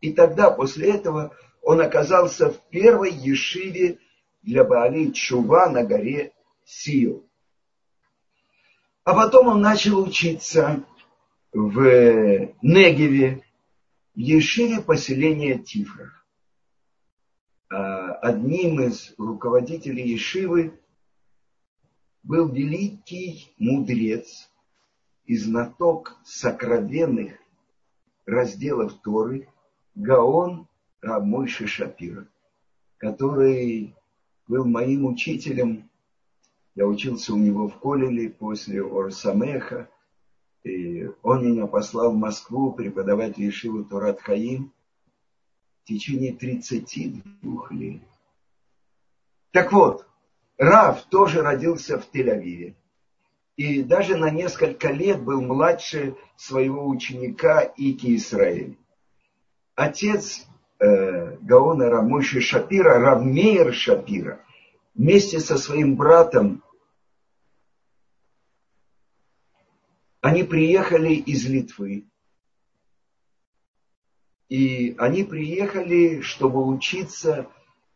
И 0.00 0.12
тогда, 0.12 0.50
после 0.50 0.92
этого, 0.92 1.34
он 1.62 1.80
оказался 1.80 2.50
в 2.50 2.60
первой 2.68 3.12
ешиве 3.12 3.98
для 4.42 4.64
Баали 4.64 5.10
Чува 5.10 5.68
на 5.68 5.84
горе 5.84 6.32
Сио. 6.64 7.22
А 9.04 9.14
потом 9.14 9.48
он 9.48 9.60
начал 9.60 10.02
учиться 10.02 10.84
в 11.52 12.52
Негеве, 12.62 13.42
в 14.14 14.18
ешиве 14.18 14.82
поселения 14.82 15.58
Тифра. 15.58 16.12
А 17.70 18.12
одним 18.14 18.80
из 18.80 19.14
руководителей 19.18 20.08
ешивы 20.08 20.78
был 22.22 22.48
великий 22.48 23.52
мудрец 23.58 24.50
и 25.24 25.36
знаток 25.36 26.18
сокровенных 26.24 27.38
разделов 28.26 28.94
Торы 29.02 29.48
Гаон 29.94 30.68
Рамойши 31.00 31.66
Шапира, 31.66 32.26
который 32.96 33.94
был 34.46 34.64
моим 34.64 35.06
учителем. 35.06 35.88
Я 36.74 36.86
учился 36.86 37.34
у 37.34 37.36
него 37.36 37.68
в 37.68 37.78
Колеле 37.78 38.30
после 38.30 38.82
Орсамеха. 38.82 39.88
И 40.64 41.08
он 41.22 41.46
меня 41.46 41.66
послал 41.66 42.12
в 42.12 42.16
Москву 42.16 42.72
преподавать 42.72 43.38
Ешиву 43.38 43.84
Турат 43.84 44.20
Хаим 44.20 44.72
в 45.82 45.88
течение 45.88 46.34
32 46.34 47.68
лет. 47.70 48.02
Так 49.52 49.72
вот, 49.72 50.06
Рав 50.58 51.04
тоже 51.04 51.42
родился 51.42 51.98
в 51.98 52.12
Тель-Авиве. 52.12 52.74
И 53.56 53.82
даже 53.82 54.16
на 54.16 54.30
несколько 54.30 54.90
лет 54.92 55.22
был 55.22 55.40
младше 55.40 56.16
своего 56.36 56.86
ученика 56.86 57.62
Ики 57.62 58.16
Исраэль. 58.16 58.76
Отец 59.74 60.46
э, 60.78 61.36
Гаона 61.40 61.90
Рамойши 61.90 62.40
Шапира, 62.40 62.98
Равмейр 62.98 63.72
Шапира, 63.72 64.40
вместе 64.94 65.40
со 65.40 65.56
своим 65.56 65.96
братом, 65.96 66.62
они 70.20 70.42
приехали 70.42 71.14
из 71.14 71.46
Литвы. 71.46 72.06
И 74.48 74.94
они 74.98 75.24
приехали, 75.24 76.20
чтобы 76.22 76.66
учиться 76.66 77.50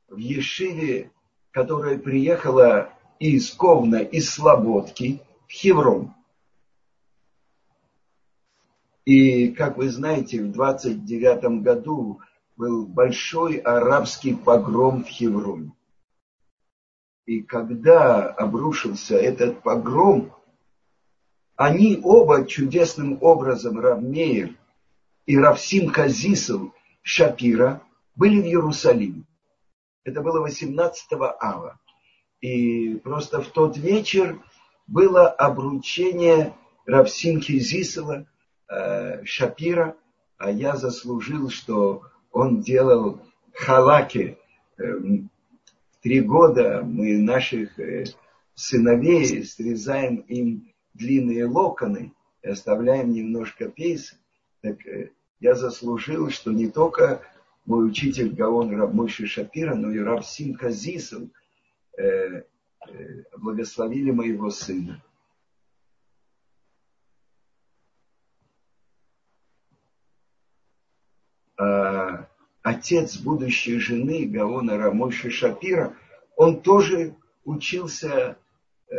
в 0.09 0.19
Ешиве, 0.19 1.11
которая 1.51 1.99
приехала 1.99 2.93
из 3.19 3.51
Ковна, 3.53 3.97
из 3.97 4.31
Слободки, 4.31 5.23
в 5.47 5.53
Хеврон. 5.53 6.15
И, 9.05 9.49
как 9.49 9.79
вы 9.79 9.89
знаете, 9.89 10.43
в 10.43 10.53
29 10.53 11.63
году 11.63 12.21
был 12.57 12.87
большой 12.87 13.57
арабский 13.57 14.35
погром 14.35 15.05
в 15.05 15.09
Хевроне. 15.09 15.73
И 17.27 17.43
когда 17.43 18.29
обрушился 18.29 19.17
этот 19.17 19.63
погром, 19.63 20.35
они 21.57 22.01
оба 22.03 22.47
чудесным 22.47 23.19
образом, 23.21 23.79
Равмеер 23.79 24.57
и 25.27 25.39
Равсим 25.39 25.91
Казисов 25.91 26.73
Шапира, 27.03 27.83
были 28.17 28.41
в 28.41 28.45
Иерусалиме. 28.45 29.25
Это 30.05 30.21
было 30.21 30.41
18 30.41 31.13
ава. 31.13 31.79
И 32.41 32.97
просто 32.97 33.41
в 33.41 33.49
тот 33.49 33.77
вечер 33.77 34.43
было 34.89 35.29
обручение 35.29 36.55
Равсимхи 36.87 37.59
Зисова, 37.61 38.27
э, 38.69 39.25
Шапира, 39.25 39.97
а 40.39 40.51
я 40.51 40.77
заслужил, 40.77 41.51
что 41.51 42.03
он 42.33 42.61
делал 42.61 43.21
халаки. 43.53 44.39
Э, 44.79 44.85
три 46.01 46.21
года 46.21 46.83
мы 46.83 47.19
наших 47.19 47.79
э, 47.79 48.07
сыновей 48.55 49.45
срезаем 49.45 50.17
им 50.17 50.73
длинные 50.95 51.47
локоны 51.47 52.13
и 52.43 52.49
оставляем 52.49 53.13
немножко 53.13 53.69
пейс. 53.69 54.19
Так 54.63 54.85
э, 54.87 55.11
я 55.41 55.55
заслужил, 55.55 56.31
что 56.31 56.51
не 56.53 56.69
только 56.69 57.23
мой 57.67 57.87
учитель 57.87 58.35
Гаон 58.35 58.75
Рабмойши 58.75 59.27
Шапира, 59.27 59.75
но 59.75 59.93
и 59.93 59.99
Раб 59.99 60.25
Сим 60.25 60.55
Казисов 60.55 61.23
благословили 63.37 64.11
моего 64.11 64.51
сына. 64.51 65.01
А, 71.63 72.27
отец 72.73 73.17
будущей 73.19 73.79
жены 73.79 74.27
Гаона 74.27 74.77
Рамойши 74.77 75.31
Шапира, 75.31 75.95
он 76.37 76.61
тоже 76.61 77.15
учился 77.45 78.37
э, 78.91 78.95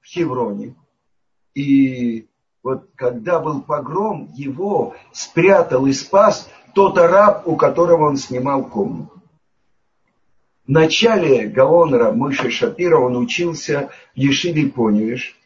в 0.00 0.06
Хевроне. 0.06 0.74
И 1.54 2.28
вот 2.62 2.88
когда 2.94 3.40
был 3.40 3.62
погром, 3.62 4.30
его 4.34 4.94
спрятал 5.12 5.86
и 5.86 5.92
спас 5.92 6.50
тот 6.74 6.98
араб, 6.98 7.46
у 7.46 7.56
которого 7.56 8.08
он 8.08 8.16
снимал 8.16 8.64
комнату. 8.64 9.22
В 10.66 10.70
начале 10.70 11.46
Гаона 11.46 12.10
Мыши 12.10 12.50
Шапира 12.50 12.98
он 12.98 13.16
учился 13.16 13.90
в 14.14 14.18
Ешиве 14.18 14.68
Поневиш, 14.68 15.38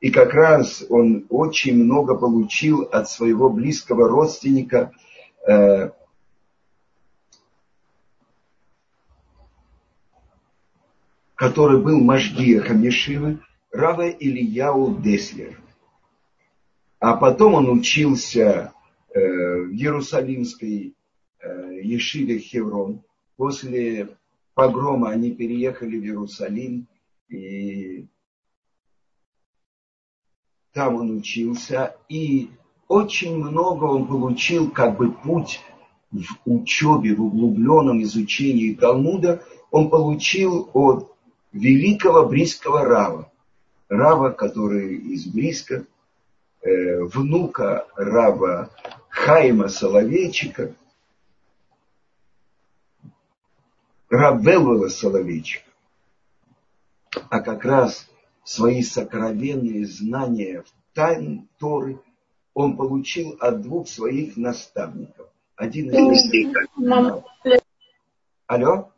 и 0.00 0.10
как 0.10 0.34
раз 0.34 0.84
он 0.90 1.24
очень 1.30 1.82
много 1.82 2.14
получил 2.14 2.82
от 2.82 3.08
своего 3.08 3.48
близкого 3.48 4.08
родственника 4.08 4.92
э, 5.48 5.90
который 11.38 11.80
был 11.80 12.00
Машгиехом 12.00 12.82
Ешивы, 12.82 13.38
Рава 13.70 14.08
Ильяу 14.08 14.96
Деслер. 15.00 15.62
А 16.98 17.16
потом 17.16 17.54
он 17.54 17.70
учился 17.70 18.72
э, 19.14 19.20
в 19.20 19.70
Иерусалимской 19.70 20.96
э, 21.38 21.80
Ешиве 21.80 22.40
Хеврон. 22.40 23.02
После 23.36 24.08
погрома 24.54 25.10
они 25.10 25.30
переехали 25.30 25.96
в 26.00 26.02
Иерусалим, 26.02 26.88
и 27.28 28.08
там 30.72 30.96
он 30.96 31.18
учился, 31.18 31.94
и 32.08 32.50
очень 32.88 33.36
много 33.36 33.84
он 33.84 34.08
получил 34.08 34.72
как 34.72 34.98
бы 34.98 35.12
путь 35.12 35.60
в 36.10 36.24
учебе, 36.46 37.14
в 37.14 37.22
углубленном 37.22 38.02
изучении 38.02 38.74
Талмуда, 38.74 39.44
он 39.70 39.88
получил 39.88 40.68
от 40.72 41.14
великого 41.52 42.26
близкого 42.26 42.84
Рава. 42.84 43.30
Рава, 43.88 44.30
который 44.30 44.96
из 44.96 45.26
близко, 45.26 45.86
э, 46.60 47.02
внука 47.04 47.86
Рава 47.96 48.70
Хайма 49.08 49.68
Соловейчика, 49.68 50.74
Рабелула 54.10 54.88
Соловейчика. 54.88 55.70
А 57.30 57.40
как 57.40 57.64
раз 57.64 58.08
свои 58.44 58.82
сокровенные 58.82 59.86
знания 59.86 60.62
в 60.62 60.94
тайне 60.94 61.46
Торы 61.58 61.98
он 62.54 62.76
получил 62.76 63.36
от 63.40 63.62
двух 63.62 63.88
своих 63.88 64.36
наставников. 64.36 65.28
Один 65.56 65.90
из 65.90 66.30
них... 66.32 66.56
Алло? 68.46 68.90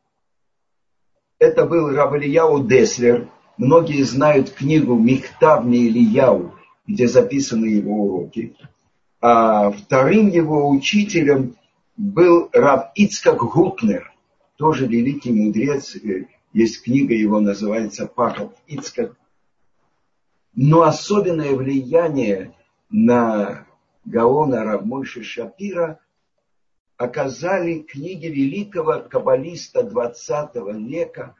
Это 1.41 1.65
был 1.65 1.89
Равлияу 1.89 2.63
Деслер. 2.67 3.31
Многие 3.57 4.03
знают 4.03 4.51
книгу 4.51 4.95
Михтавни 4.95 5.89
Ильяу, 5.89 6.55
где 6.87 7.09
записаны 7.09 7.65
его 7.65 7.95
уроки. 7.95 8.55
А 9.23 9.71
вторым 9.71 10.29
его 10.29 10.69
учителем 10.69 11.57
был 11.97 12.51
Рав 12.53 12.91
Ицкак 12.95 13.39
Гутнер, 13.39 14.13
тоже 14.57 14.87
великий 14.87 15.33
мудрец. 15.33 15.97
Есть 16.53 16.83
книга 16.83 17.15
его, 17.15 17.41
называется 17.41 18.07
Пахат 18.07 18.55
Ицкак. 18.67 19.17
Но 20.55 20.83
особенное 20.83 21.55
влияние 21.55 22.55
на 22.91 23.67
Гаона 24.05 24.65
Равмойши 24.65 25.23
Шапира 25.23 26.01
оказали 27.01 27.79
книги 27.79 28.27
великого 28.27 29.01
каббалиста 29.01 29.83
20 29.83 30.55
века 30.87 31.35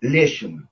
Лешина. 0.00 0.68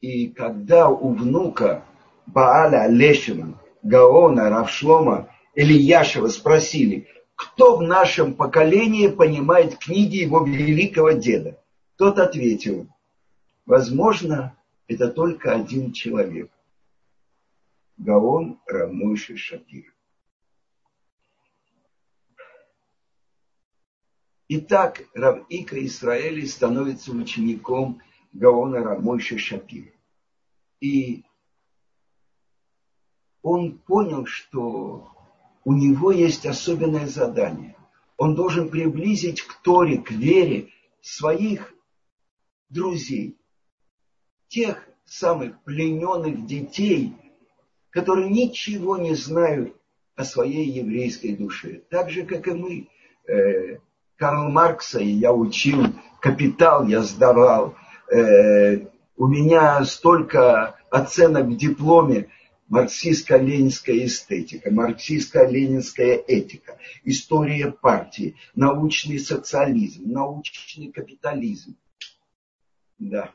И 0.00 0.30
когда 0.30 0.88
у 0.88 1.14
внука 1.14 1.84
Бааля 2.26 2.88
Лешина, 2.88 3.60
Гаона, 3.84 4.50
Равшлома 4.50 5.30
или 5.54 5.74
Яшева 5.74 6.26
спросили, 6.26 7.06
кто 7.36 7.76
в 7.76 7.82
нашем 7.82 8.34
поколении 8.34 9.06
понимает 9.06 9.78
книги 9.78 10.16
его 10.16 10.44
великого 10.44 11.12
деда, 11.12 11.62
тот 11.96 12.18
ответил, 12.18 12.88
возможно, 13.64 14.56
это 14.88 15.06
только 15.06 15.52
один 15.52 15.92
человек. 15.92 16.50
Гаон 17.96 18.58
Рамойши 18.66 19.36
Шапир. 19.36 19.93
Итак, 24.56 25.02
Рав 25.14 25.44
Ика 25.48 25.84
Исраэли 25.84 26.44
становится 26.44 27.10
учеником 27.10 28.00
Гаона 28.32 28.84
Рамойша 28.84 29.36
Шапира. 29.36 29.90
И 30.78 31.24
он 33.42 33.78
понял, 33.78 34.26
что 34.26 35.10
у 35.64 35.72
него 35.72 36.12
есть 36.12 36.46
особенное 36.46 37.08
задание. 37.08 37.76
Он 38.16 38.36
должен 38.36 38.68
приблизить 38.68 39.42
к 39.42 39.60
Торе, 39.60 39.98
к 39.98 40.12
вере 40.12 40.68
своих 41.00 41.74
друзей, 42.68 43.36
тех 44.46 44.88
самых 45.04 45.60
плененных 45.64 46.46
детей, 46.46 47.12
которые 47.90 48.30
ничего 48.30 48.98
не 48.98 49.16
знают 49.16 49.76
о 50.14 50.24
своей 50.24 50.70
еврейской 50.70 51.34
душе. 51.34 51.82
Так 51.90 52.08
же, 52.10 52.24
как 52.24 52.46
и 52.46 52.52
мы. 52.52 52.88
Карл 54.24 54.48
Маркса, 54.48 55.00
и 55.00 55.10
я 55.10 55.34
учил 55.34 55.84
капитал, 56.18 56.86
я 56.86 57.02
сдавал. 57.02 57.74
Э, 58.10 58.78
у 59.18 59.26
меня 59.26 59.84
столько 59.84 60.76
оценок 60.88 61.44
в 61.44 61.56
дипломе 61.58 62.28
марксистско-ленинская 62.70 64.06
эстетика, 64.06 64.70
марксистско-ленинская 64.70 66.24
этика, 66.26 66.78
история 67.04 67.70
партии, 67.70 68.36
научный 68.54 69.18
социализм, 69.18 70.10
научный 70.10 70.90
капитализм. 70.90 71.76
Да. 72.98 73.28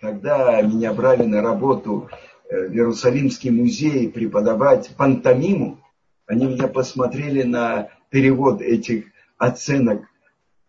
Когда 0.00 0.60
меня 0.60 0.92
брали 0.92 1.22
на 1.22 1.40
работу 1.40 2.10
э, 2.50 2.66
в 2.66 2.72
Иерусалимский 2.72 3.50
музей 3.50 4.10
преподавать 4.10 4.90
пантомиму, 4.96 5.78
они 6.26 6.46
меня 6.46 6.66
посмотрели 6.66 7.44
на 7.44 7.90
перевод 8.10 8.60
этих 8.60 9.04
оценок 9.38 10.08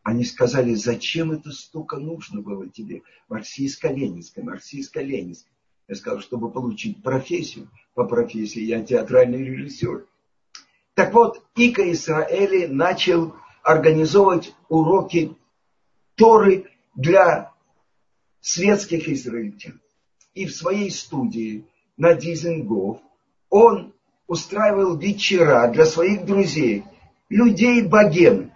они 0.04 0.26
сказали, 0.26 0.74
зачем 0.74 1.32
это 1.32 1.52
столько 1.52 1.98
нужно 1.98 2.42
было 2.42 2.70
тебе? 2.70 3.04
Марксистско-ленинское, 3.30 4.44
марксистско-ленинское. 4.44 5.48
Я 5.88 5.96
сказал, 5.96 6.20
чтобы 6.20 6.52
получить 6.52 7.02
профессию. 7.02 7.70
По 7.94 8.04
профессии 8.04 8.62
я 8.62 8.84
театральный 8.84 9.44
режиссер. 9.44 10.06
Так 10.94 11.14
вот, 11.14 11.42
Ика 11.56 11.90
Исраэли 11.92 12.66
начал 12.66 13.34
организовывать 13.64 14.54
уроки 14.68 15.36
Торы 16.16 16.70
для 16.96 17.54
светских 18.42 19.08
израильтян. 19.08 19.80
И 20.34 20.46
в 20.46 20.54
своей 20.54 20.92
студии 20.92 21.66
на 21.96 22.14
Дизенгоф 22.14 23.00
он 23.50 23.94
устраивал 24.28 24.98
вечера 24.98 25.68
для 25.72 25.86
своих 25.86 26.26
друзей, 26.26 26.84
людей 27.30 27.82
богемы 27.84 28.53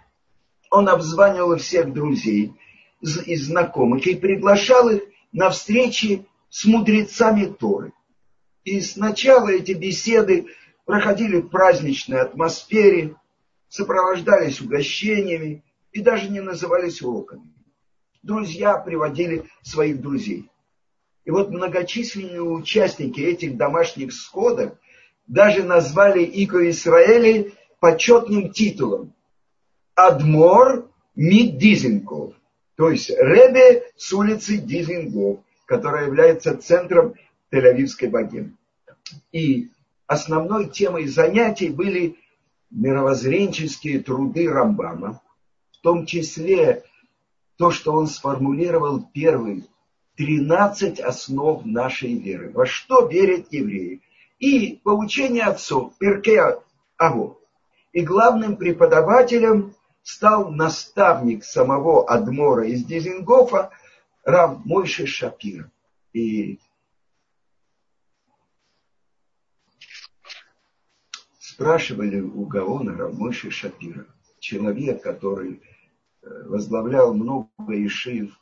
он 0.70 0.88
обзванивал 0.88 1.56
всех 1.56 1.92
друзей 1.92 2.52
и 3.00 3.36
знакомых 3.36 4.06
и 4.06 4.16
приглашал 4.16 4.88
их 4.88 5.02
на 5.32 5.50
встречи 5.50 6.26
с 6.50 6.64
мудрецами 6.64 7.46
Торы. 7.46 7.92
И 8.64 8.80
сначала 8.80 9.48
эти 9.48 9.72
беседы 9.72 10.46
проходили 10.84 11.40
в 11.40 11.48
праздничной 11.48 12.20
атмосфере, 12.20 13.14
сопровождались 13.68 14.60
угощениями 14.60 15.62
и 15.92 16.00
даже 16.00 16.28
не 16.28 16.40
назывались 16.40 17.02
уроками. 17.02 17.52
Друзья 18.22 18.76
приводили 18.78 19.44
своих 19.62 20.00
друзей. 20.00 20.50
И 21.24 21.30
вот 21.30 21.50
многочисленные 21.50 22.42
участники 22.42 23.20
этих 23.20 23.56
домашних 23.56 24.12
сходов 24.12 24.72
даже 25.26 25.62
назвали 25.62 26.24
Ико 26.24 26.68
Израиля 26.70 27.52
почетным 27.80 28.50
титулом 28.50 29.14
Адмор 29.98 30.88
Мид 31.16 31.58
Дизенков, 31.58 32.32
то 32.76 32.88
есть 32.88 33.10
Ребе 33.10 33.82
с 33.96 34.12
улицы 34.12 34.58
Дизенгов, 34.58 35.40
которая 35.66 36.06
является 36.06 36.56
центром 36.56 37.14
Тель-Авивской 37.50 38.08
богемы. 38.08 38.52
И 39.32 39.70
основной 40.06 40.68
темой 40.68 41.08
занятий 41.08 41.70
были 41.70 42.16
мировоззренческие 42.70 43.98
труды 43.98 44.48
Рамбама, 44.48 45.20
в 45.72 45.80
том 45.80 46.06
числе 46.06 46.84
то, 47.56 47.72
что 47.72 47.92
он 47.92 48.06
сформулировал 48.06 49.04
первый 49.12 49.64
13 50.16 51.00
основ 51.00 51.64
нашей 51.64 52.14
веры. 52.14 52.52
Во 52.52 52.66
что 52.66 53.08
верят 53.08 53.52
евреи? 53.52 54.02
И 54.38 54.78
поучение 54.84 55.42
отцов, 55.42 55.92
Перке 55.98 56.60
Аво. 56.96 57.36
И 57.92 58.02
главным 58.02 58.56
преподавателем 58.56 59.74
стал 60.08 60.50
наставник 60.50 61.44
самого 61.44 62.08
Адмора 62.08 62.66
из 62.66 62.82
Дизингофа, 62.82 63.70
Рав 64.24 64.64
Мойши 64.64 65.06
Шапир. 65.06 65.70
И 66.14 66.58
спрашивали 71.38 72.20
у 72.20 72.46
Гаона 72.46 72.96
Рамыши 72.96 73.50
Шапира, 73.50 74.06
человек, 74.38 75.02
который 75.02 75.60
э, 76.22 76.44
возглавлял 76.46 77.12
много 77.12 77.86
ишив, 77.86 78.40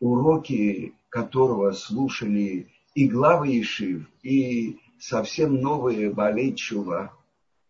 уроки 0.00 0.92
которого 1.08 1.70
слушали 1.70 2.68
и 2.94 3.08
главы 3.08 3.60
ишив, 3.60 4.10
и 4.24 4.80
совсем 4.98 5.54
новые 5.60 6.10
Балей. 6.10 6.56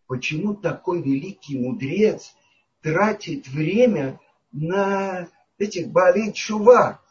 Почему 0.07 0.55
такой 0.55 1.03
великий 1.03 1.59
мудрец 1.59 2.33
тратит 2.81 3.47
время 3.47 4.19
на 4.51 5.29
этих 5.57 5.89
Балей 5.89 6.33
Чува? 6.33 7.01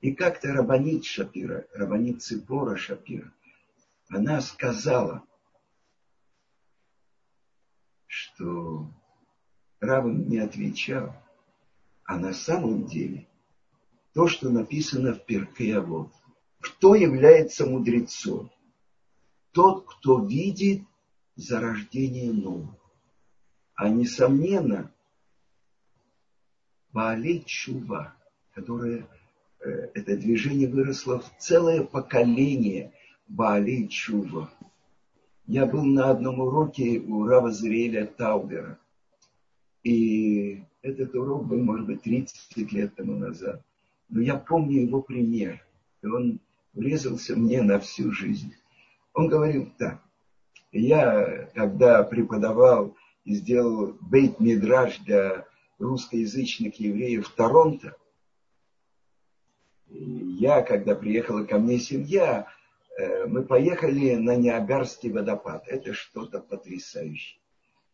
И 0.00 0.12
как-то 0.14 0.52
Рабанит 0.52 1.04
Шапира, 1.04 1.66
Рабанит 1.74 2.22
Ципора 2.22 2.76
Шапира, 2.76 3.32
она 4.08 4.40
сказала, 4.40 5.24
что 8.06 8.88
Равин 9.80 10.28
не 10.28 10.38
отвечал, 10.38 11.14
а 12.04 12.16
на 12.16 12.32
самом 12.32 12.86
деле 12.86 13.28
то, 14.14 14.28
что 14.28 14.50
написано 14.50 15.14
в 15.14 15.24
Перке 15.24 15.80
вот, 15.80 16.12
кто 16.60 16.94
является 16.94 17.66
мудрецом? 17.66 18.50
Тот, 19.52 19.86
кто 19.86 20.24
видит 20.24 20.82
зарождение 21.36 22.32
нового. 22.32 22.77
А 23.78 23.88
несомненно, 23.88 24.92
Баалей 26.92 27.42
Чува, 27.46 28.14
которое 28.52 29.06
э, 29.60 29.68
это 29.94 30.16
движение 30.16 30.68
выросло 30.68 31.20
в 31.20 31.38
целое 31.38 31.82
поколение 31.82 32.92
Баалей 33.28 33.88
Чува– 33.88 34.50
я 35.50 35.64
был 35.64 35.82
на 35.82 36.10
одном 36.10 36.40
уроке 36.40 37.00
у 37.00 37.24
Рава 37.24 37.50
Зриэля 37.50 38.04
Таубера. 38.04 38.78
И 39.82 40.62
этот 40.82 41.14
урок 41.14 41.46
был, 41.46 41.64
может 41.64 41.86
быть, 41.86 42.02
30 42.02 42.70
лет 42.70 42.94
тому 42.94 43.14
назад. 43.14 43.62
Но 44.10 44.20
я 44.20 44.36
помню 44.36 44.82
его 44.82 45.00
пример. 45.00 45.64
И 46.02 46.06
он 46.06 46.40
врезался 46.74 47.34
мне 47.34 47.62
на 47.62 47.78
всю 47.78 48.12
жизнь. 48.12 48.54
Он 49.14 49.28
говорил 49.28 49.72
так. 49.78 50.02
Я, 50.70 51.48
когда 51.54 52.02
преподавал 52.02 52.94
и 53.24 53.34
сделал 53.34 53.96
бейт-мидраж 54.00 54.98
для 54.98 55.46
русскоязычных 55.78 56.78
евреев 56.80 57.26
в 57.26 57.34
Торонто, 57.34 57.96
я, 59.86 60.62
когда 60.62 60.94
приехала 60.94 61.44
ко 61.44 61.58
мне 61.58 61.78
семья, 61.78 62.46
Э, 62.98 63.26
мы 63.26 63.44
поехали 63.44 64.16
на 64.16 64.34
Ниагарский 64.34 65.12
водопад. 65.12 65.68
Это 65.68 65.94
что-то 65.94 66.40
потрясающее. 66.40 67.40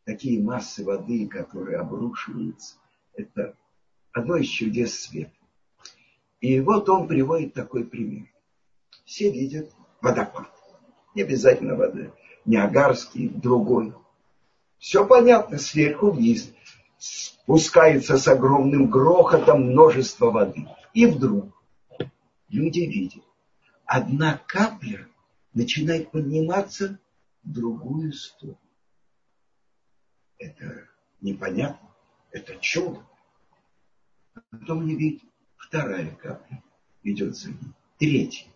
Такие 0.04 0.42
массы 0.42 0.82
воды, 0.82 1.28
которые 1.28 1.78
обрушиваются. 1.78 2.76
Это 3.14 3.54
одно 4.12 4.36
из 4.36 4.48
чудес 4.48 4.98
света. 4.98 5.32
И 6.40 6.58
вот 6.60 6.88
он 6.88 7.06
приводит 7.06 7.52
такой 7.52 7.84
пример. 7.84 8.28
Все 9.04 9.30
видят 9.30 9.70
водопад. 10.00 10.50
Не 11.14 11.22
обязательно 11.22 11.74
вода. 11.74 12.10
Ниагарский, 12.46 13.28
другой. 13.28 13.92
Все 14.84 15.06
понятно, 15.06 15.56
сверху 15.56 16.10
вниз. 16.10 16.52
Спускается 16.98 18.18
с 18.18 18.28
огромным 18.28 18.90
грохотом 18.90 19.70
множество 19.70 20.30
воды. 20.30 20.68
И 20.92 21.06
вдруг 21.06 21.58
люди 22.50 22.80
видят 22.80 23.24
одна 23.86 24.36
капля 24.46 25.08
начинает 25.54 26.10
подниматься 26.10 27.00
в 27.42 27.50
другую 27.50 28.12
сторону. 28.12 28.58
Это 30.36 30.86
непонятно, 31.22 31.88
это 32.30 32.54
чудо. 32.56 33.00
Потом 34.50 34.84
не 34.84 34.96
видит 34.96 35.22
вторая 35.56 36.14
капля 36.16 36.62
идет 37.04 37.34
за 37.34 37.48
ним, 37.48 37.74
третья, 37.98 38.48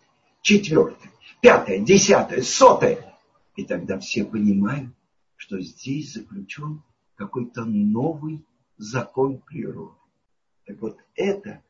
четвертая, 0.43 1.11
пятая, 1.41 1.79
десятая, 1.79 2.43
сотая. 2.43 3.17
И 3.55 3.65
тогда 3.65 3.97
все 3.97 4.23
понимают, 4.23 4.93
что 5.39 5.57
здесь 5.61 6.13
заключен 6.13 6.83
какой-то 7.15 7.63
новый 7.63 8.45
закон 8.77 9.39
природы. 9.39 9.95
Так 10.65 10.81
вот 10.81 10.99
это, 11.15 11.63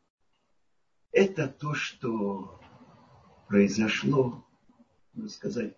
это 1.12 1.47
то, 1.47 1.75
что 1.75 2.60
произошло, 3.47 4.43
можно 5.13 5.29
сказать, 5.29 5.75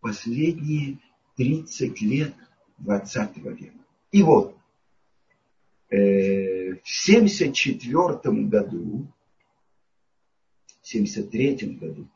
последние 0.00 0.98
30 1.36 2.02
лет 2.02 2.34
20 2.76 3.36
века. 3.38 3.72
И 4.12 4.22
вот, 4.22 4.54
э, 5.88 6.74
в 6.74 6.82
74 6.84 8.44
году, 8.44 9.06
в 10.82 10.86
73 10.86 11.78
году, 11.78 12.06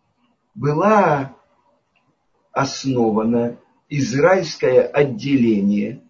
была 0.55 1.35
основана 2.53 3.59
израильское 3.89 4.83
отделение 4.83 6.03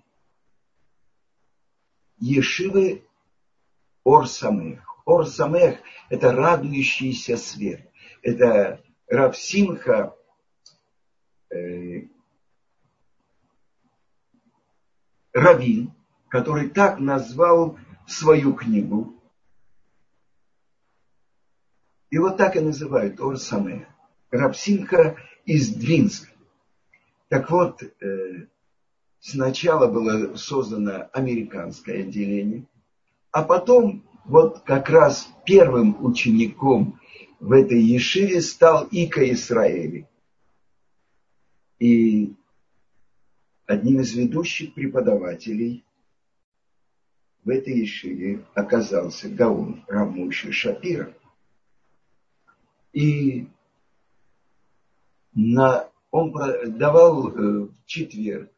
Ешивы 2.18 3.04
Орсамех. 4.04 4.82
Орсамех– 5.06 5.80
это 6.08 6.32
радующийся 6.32 7.36
свет. 7.36 7.90
Это 8.22 8.82
Равсимха 9.08 10.16
э, 11.50 12.08
Равин, 15.32 15.92
который 16.28 16.70
так 16.70 17.00
назвал 17.00 17.78
свою 18.06 18.54
книгу. 18.54 19.14
И 22.10 22.18
вот 22.18 22.36
так 22.36 22.56
и 22.56 22.60
называют 22.60 23.20
Ор 23.20 23.36
Самех. 23.38 23.88
Рабсимха 24.30 25.16
из 25.44 25.74
Двинска. 25.74 26.33
Так 27.34 27.50
вот, 27.50 27.82
э, 27.82 28.46
сначала 29.18 29.88
было 29.88 30.36
создано 30.36 31.10
американское 31.12 32.04
отделение, 32.04 32.64
а 33.32 33.42
потом 33.42 34.04
вот 34.24 34.60
как 34.60 34.88
раз 34.88 35.28
первым 35.44 35.96
учеником 36.04 37.00
в 37.40 37.50
этой 37.50 37.82
Ешиве 37.82 38.40
стал 38.40 38.86
Ика 38.92 39.28
Исраэли. 39.32 40.08
И 41.80 42.36
одним 43.66 43.98
из 43.98 44.14
ведущих 44.14 44.72
преподавателей 44.72 45.84
в 47.42 47.48
этой 47.48 47.80
Ешиве 47.80 48.44
оказался 48.54 49.28
Гаун 49.28 49.82
Рамуши 49.88 50.52
Шапира. 50.52 51.12
И 52.92 53.48
на, 55.34 55.90
он 56.14 56.32
давал 56.78 57.28
э, 57.28 57.32
в 57.32 57.86
четверг, 57.86 58.48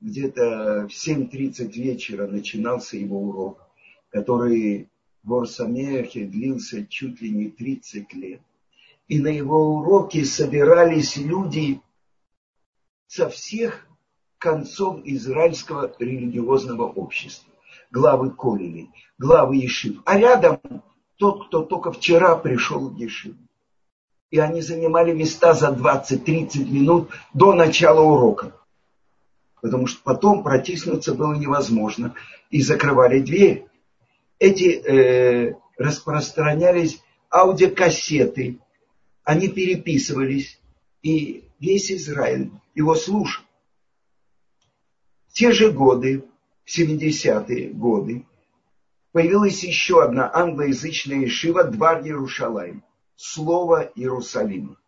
где-то 0.00 0.86
в 0.88 0.92
7.30 0.92 1.72
вечера 1.72 2.28
начинался 2.28 2.98
его 2.98 3.18
урок, 3.20 3.68
который 4.10 4.88
в 5.24 5.34
Орсамехе 5.34 6.26
длился 6.26 6.86
чуть 6.86 7.20
ли 7.20 7.30
не 7.30 7.50
30 7.50 8.14
лет. 8.14 8.40
И 9.08 9.18
на 9.18 9.26
его 9.26 9.74
уроки 9.78 10.22
собирались 10.22 11.16
люди 11.16 11.80
со 13.08 13.28
всех 13.28 13.88
концов 14.38 15.00
израильского 15.04 15.92
религиозного 15.98 16.84
общества. 16.84 17.52
Главы 17.90 18.30
Колелей, 18.30 18.88
главы 19.18 19.56
Ешив. 19.56 20.00
А 20.04 20.16
рядом 20.16 20.60
тот, 21.16 21.48
кто 21.48 21.64
только 21.64 21.90
вчера 21.90 22.36
пришел 22.36 22.88
в 22.88 22.96
Ешив. 22.96 23.34
И 24.30 24.38
они 24.38 24.60
занимали 24.62 25.12
места 25.12 25.54
за 25.54 25.70
20-30 25.70 26.70
минут 26.70 27.10
до 27.34 27.52
начала 27.52 28.00
урока. 28.00 28.54
Потому 29.60 29.86
что 29.86 30.00
потом 30.04 30.42
протиснуться 30.42 31.14
было 31.14 31.34
невозможно. 31.34 32.14
И 32.50 32.62
закрывали 32.62 33.20
дверь. 33.20 33.66
Эти 34.38 34.80
э, 34.80 35.54
распространялись 35.76 37.02
аудиокассеты. 37.30 38.58
Они 39.24 39.48
переписывались. 39.48 40.60
И 41.02 41.44
весь 41.58 41.90
Израиль 41.90 42.50
его 42.74 42.94
слушал. 42.94 43.44
В 45.28 45.32
те 45.32 45.52
же 45.52 45.70
годы, 45.70 46.24
70-е 46.66 47.70
годы, 47.70 48.26
появилась 49.12 49.62
еще 49.64 50.02
одна 50.02 50.30
англоязычная 50.32 51.24
Ишива 51.24 51.64
Двар 51.64 52.04
Ярушалайм. 52.04 52.84
Слово 53.22 53.92
Иерусалима. 53.96 54.78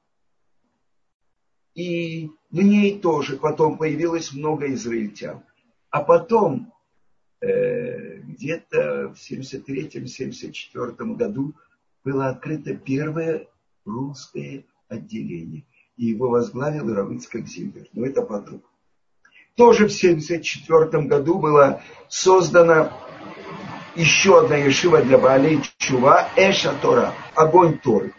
И 1.75 2.31
в 2.51 2.63
ней 2.63 2.99
тоже 2.99 3.37
потом 3.37 3.77
появилось 3.77 4.33
много 4.33 4.73
израильтян. 4.73 5.43
А 5.91 6.03
потом, 6.03 6.73
э, 7.43 8.21
где-то 8.21 9.13
в 9.15 9.19
73-74 9.19 11.15
году, 11.15 11.53
было 12.05 12.29
открыто 12.29 12.75
первое 12.75 13.49
русское 13.85 14.65
отделение. 14.89 15.67
И 15.99 16.07
его 16.07 16.31
возглавил 16.31 16.95
Равыцкак 16.95 17.47
Зильбер. 17.47 17.89
Но 17.93 18.07
это 18.07 18.23
потом. 18.23 18.63
Тоже 19.57 19.89
в 19.89 19.93
1974 19.93 21.07
году 21.07 21.39
была 21.39 21.83
создана 22.09 22.99
еще 23.95 24.41
одна 24.41 24.57
ешива 24.57 25.03
для 25.03 25.19
Баалей 25.19 25.61
Чува, 25.77 26.31
Эша 26.35 26.73
Тора, 26.81 27.13
огонь 27.35 27.79
Торы. 27.79 28.15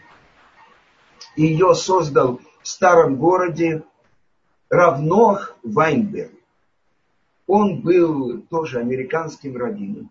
Ее 1.36 1.74
создал 1.74 2.40
в 2.62 2.68
старом 2.68 3.16
городе 3.16 3.82
Равнох 4.68 5.56
Вайнберг. 5.62 6.32
Он 7.46 7.80
был 7.80 8.42
тоже 8.42 8.80
американским 8.80 9.56
раввином. 9.56 10.10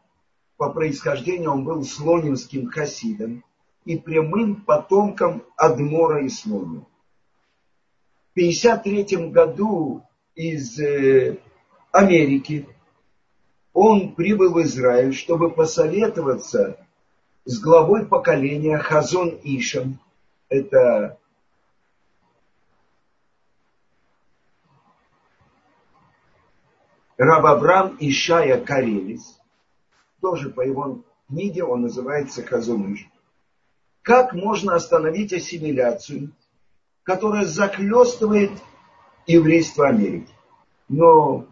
По 0.57 0.69
происхождению 0.69 1.51
он 1.51 1.63
был 1.63 1.83
слонинским 1.83 2.69
хасидом 2.69 3.43
и 3.85 3.97
прямым 3.97 4.57
потомком 4.57 5.43
Адмора 5.57 6.23
и 6.23 6.29
Слонина. 6.29 6.85
В 8.35 8.39
1953 8.39 9.29
году 9.29 10.03
из 10.35 10.79
э, 10.79 11.37
Америки 11.91 12.67
он 13.73 14.13
прибыл 14.15 14.53
в 14.53 14.61
Израиль, 14.61 15.13
чтобы 15.13 15.49
посоветоваться 15.49 16.77
с 17.45 17.59
главой 17.59 18.05
поколения 18.05 18.77
Хазон 18.77 19.29
Ишем. 19.43 19.99
Это 20.53 21.17
Рабаврам 27.17 27.97
Ишая 27.99 28.63
Карелис. 28.63 29.39
Тоже 30.21 30.51
по 30.51 30.61
его 30.61 31.01
книге 31.27 31.63
он 31.63 31.81
называется 31.81 32.43
Иш. 32.43 33.09
Как 34.03 34.33
можно 34.33 34.75
остановить 34.75 35.33
ассимиляцию, 35.33 36.31
которая 37.01 37.45
захлестывает 37.45 38.51
еврейство 39.25 39.87
Америки? 39.87 40.31
Но 40.87 41.47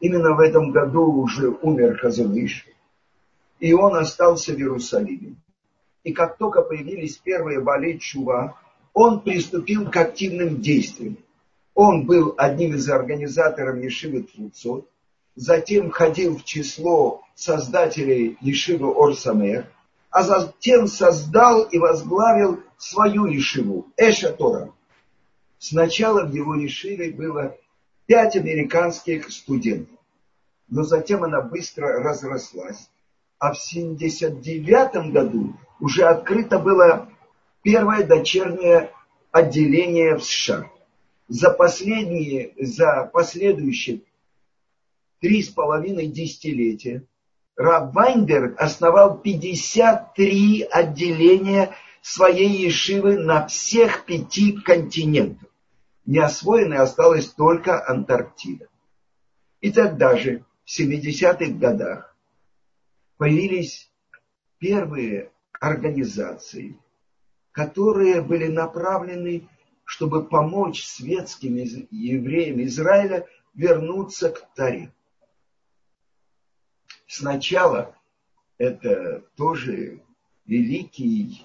Именно 0.00 0.34
в 0.34 0.40
этом 0.40 0.72
году 0.72 1.10
уже 1.10 1.48
умер 1.48 1.98
Хазуныш, 1.98 2.66
и 3.60 3.72
он 3.72 3.96
остался 3.96 4.52
в 4.52 4.58
Иерусалиме. 4.58 5.36
И 6.06 6.12
как 6.12 6.38
только 6.38 6.62
появились 6.62 7.16
первые 7.16 7.58
болеть 7.60 8.00
Чува, 8.00 8.56
он 8.94 9.22
приступил 9.22 9.90
к 9.90 9.96
активным 9.96 10.60
действиям. 10.60 11.18
Он 11.74 12.06
был 12.06 12.32
одним 12.38 12.76
из 12.76 12.88
организаторов 12.88 13.82
Ешивы 13.82 14.22
Тфуцот, 14.22 14.88
затем 15.34 15.90
входил 15.90 16.36
в 16.36 16.44
число 16.44 17.22
создателей 17.34 18.38
Ешивы 18.40 18.88
Орсамер, 18.88 19.68
а 20.10 20.22
затем 20.22 20.86
создал 20.86 21.64
и 21.64 21.78
возглавил 21.78 22.62
свою 22.78 23.26
Ешиву, 23.26 23.88
Эша 23.96 24.30
Тора. 24.30 24.72
Сначала 25.58 26.24
в 26.24 26.32
его 26.32 26.54
Ешиве 26.54 27.10
было 27.10 27.56
пять 28.06 28.36
американских 28.36 29.32
студентов. 29.32 29.98
Но 30.68 30.84
затем 30.84 31.24
она 31.24 31.40
быстро 31.40 32.00
разрослась. 32.00 32.88
А 33.38 33.52
в 33.52 33.58
79 33.58 35.12
году 35.12 35.54
уже 35.80 36.04
открыто 36.04 36.58
было 36.58 37.08
первое 37.62 38.06
дочернее 38.06 38.90
отделение 39.30 40.16
в 40.16 40.24
США. 40.24 40.70
За 41.28 41.50
последние, 41.50 42.54
за 42.58 43.10
последующие 43.12 44.02
три 45.20 45.42
с 45.42 45.48
половиной 45.48 46.06
десятилетия 46.06 47.02
Раб 47.56 47.94
Вайнберг 47.94 48.60
основал 48.60 49.18
53 49.18 50.68
отделения 50.70 51.74
своей 52.00 52.48
ешивы 52.48 53.18
на 53.18 53.46
всех 53.46 54.04
пяти 54.04 54.52
континентах 54.52 55.48
неосвоенной 56.06 56.78
осталась 56.78 57.28
только 57.28 57.86
Антарктида. 57.86 58.68
И 59.60 59.72
тогда 59.72 60.16
же, 60.16 60.44
в 60.64 60.80
70-х 60.80 61.52
годах, 61.58 62.15
появились 63.16 63.90
первые 64.58 65.30
организации, 65.60 66.78
которые 67.52 68.22
были 68.22 68.48
направлены, 68.48 69.48
чтобы 69.84 70.26
помочь 70.26 70.84
светским 70.84 71.56
евреям 71.56 72.62
Израиля 72.62 73.26
вернуться 73.54 74.30
к 74.30 74.52
Таре. 74.54 74.92
Сначала 77.06 77.94
это 78.58 79.24
тоже 79.36 80.02
великий 80.44 81.44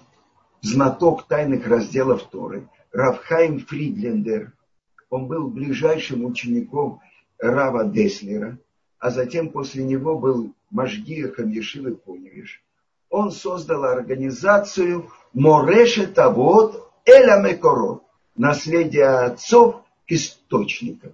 знаток 0.61 1.27
тайных 1.27 1.67
разделов 1.67 2.29
Торы– 2.29 2.67
Равхайм 2.91 3.59
Фридлендер. 3.59 4.53
Он 5.09 5.27
был 5.27 5.49
ближайшим 5.49 6.25
учеником 6.25 7.01
Рава 7.37 7.85
Деслера, 7.85 8.57
а 8.99 9.09
затем 9.09 9.49
после 9.49 9.83
него 9.83 10.17
был 10.17 10.53
Машгиахом 10.71 11.49
Ешивы 11.49 11.95
Поневиш. 11.95 12.63
Он 13.09 13.31
создал 13.31 13.83
организацию 13.83 15.11
Морешет 15.33 16.17
Авод 16.17 16.91
Эля 17.05 17.41
Мекорот, 17.41 18.03
наследие 18.35 19.07
отцов 19.07 19.83
источников. 20.07 21.13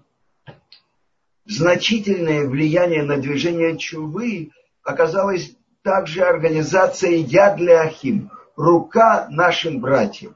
Значительное 1.45 2.47
влияние 2.47 3.03
на 3.03 3.17
движение 3.17 3.77
Чувы 3.77 4.51
оказалась 4.83 5.55
также 5.81 6.23
организация 6.23 7.11
Яд 7.11 7.59
Ахим, 7.61 8.29
рука 8.55 9.27
нашим 9.29 9.79
братьям 9.79 10.35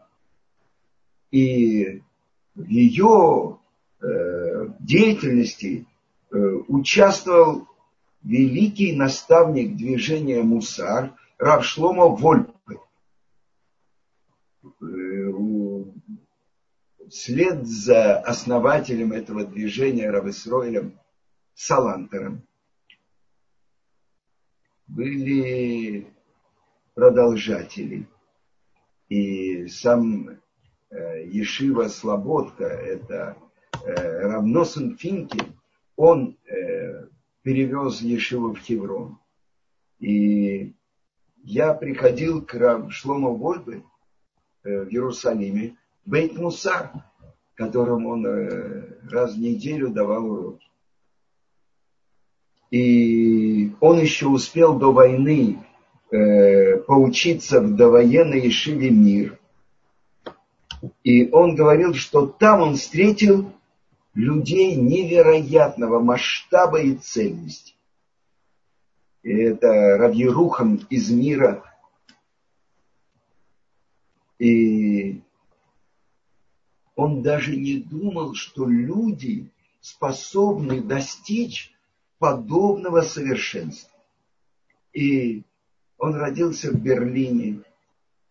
и 1.32 2.02
в 2.56 2.68
ее 2.68 3.60
э, 4.02 4.68
деятельности 4.80 5.88
э, 6.30 6.38
участвовал 6.68 7.68
великий 8.24 8.96
наставник 8.96 9.76
движения 9.76 10.42
Мусар 10.42 11.14
Равшлома 11.38 12.08
Вольпе. 12.08 12.80
Э, 14.64 14.68
вслед 17.10 17.68
за 17.68 18.20
основателем 18.20 19.12
этого 19.12 19.46
движения 19.46 20.10
Равесроилем 20.10 21.00
Салантером 21.54 22.48
были 24.88 26.08
продолжатели. 26.94 28.08
И 29.10 29.68
сам 29.68 30.42
Э, 30.92 31.26
Ешива 31.26 31.88
Слободка, 31.88 32.66
это 32.66 33.38
э, 33.86 34.28
Равносен 34.28 34.98
Финкель, 34.98 35.54
он 35.96 36.38
э, 36.46 37.08
перевез 37.44 38.02
Ешиву 38.02 38.54
в 38.54 38.60
Хеврон. 38.60 39.18
И 40.00 40.74
я 41.44 41.74
приходил 41.74 42.42
к 42.42 42.54
Рав 42.54 42.92
Шлому 42.94 43.36
Вольбе 43.36 43.84
в 44.64 44.68
Иерусалиме, 44.88 45.76
Бейт 46.06 46.38
Мусар, 46.38 46.92
которому 47.56 48.10
он 48.12 48.26
раз 49.10 49.36
в 49.36 49.40
неделю 49.40 49.90
давал 49.90 50.26
уроки. 50.26 50.68
И 52.72 53.74
он 53.80 54.00
еще 54.00 54.28
успел 54.28 54.78
до 54.78 54.92
войны 54.92 55.58
поучиться 56.88 57.62
в 57.62 57.76
довоенной 57.76 58.42
Ешиве 58.42 58.90
мир– 58.90 59.38
И 61.04 61.30
он 61.32 61.56
говорил, 61.56 61.94
что 61.94 62.26
там 62.26 62.62
он 62.62 62.76
встретил 62.76 63.52
людей 64.14 64.76
невероятного 64.76 66.00
масштаба 66.00 66.82
и 66.82 66.96
ценности. 66.96 67.76
И 69.24 69.32
это 69.32 69.98
Равьерухам 69.98 70.78
из 70.90 71.10
мира. 71.12 71.64
И 74.40 75.22
он 76.96 77.22
даже 77.22 77.56
не 77.56 77.78
думал, 77.78 78.34
что 78.34 78.68
люди 78.68 79.50
способны 79.80 80.82
достичь 80.82 81.74
подобного 82.18 83.02
совершенства. 83.02 83.92
И 84.94 85.44
он 85.98 86.16
родился 86.16 86.72
в 86.72 86.82
Берлине, 86.82 87.62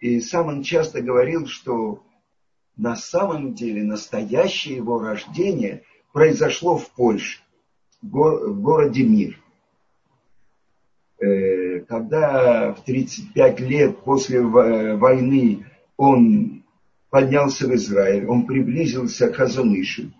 и 0.00 0.20
сам 0.20 0.48
он 0.48 0.62
часто 0.62 1.00
говорил, 1.00 1.46
что 1.46 2.02
на 2.80 2.96
самом 2.96 3.52
деле 3.52 3.82
настоящее 3.82 4.76
его 4.76 4.98
рождение 4.98 5.82
произошло 6.14 6.78
в 6.78 6.90
Польше, 6.90 7.40
в 8.00 8.58
городе 8.58 9.04
Мир. 9.04 9.38
Э, 11.18 11.80
когда 11.80 12.72
в 12.72 12.82
35 12.84 13.60
лет 13.60 13.98
после 13.98 14.40
войны 14.40 15.66
он 15.98 16.64
поднялся 17.10 17.66
в 17.68 17.74
Израиль, 17.74 18.26
он 18.26 18.46
приблизился 18.46 19.28
к 19.28 19.36
Хазанышу, 19.36 20.10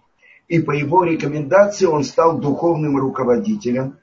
и 0.47 0.61
по 0.61 0.73
его 0.73 1.05
рекомендации 1.05 1.87
он 1.87 2.05
стал 2.05 2.39
духовным 2.39 2.99
руководителем, 2.99 3.97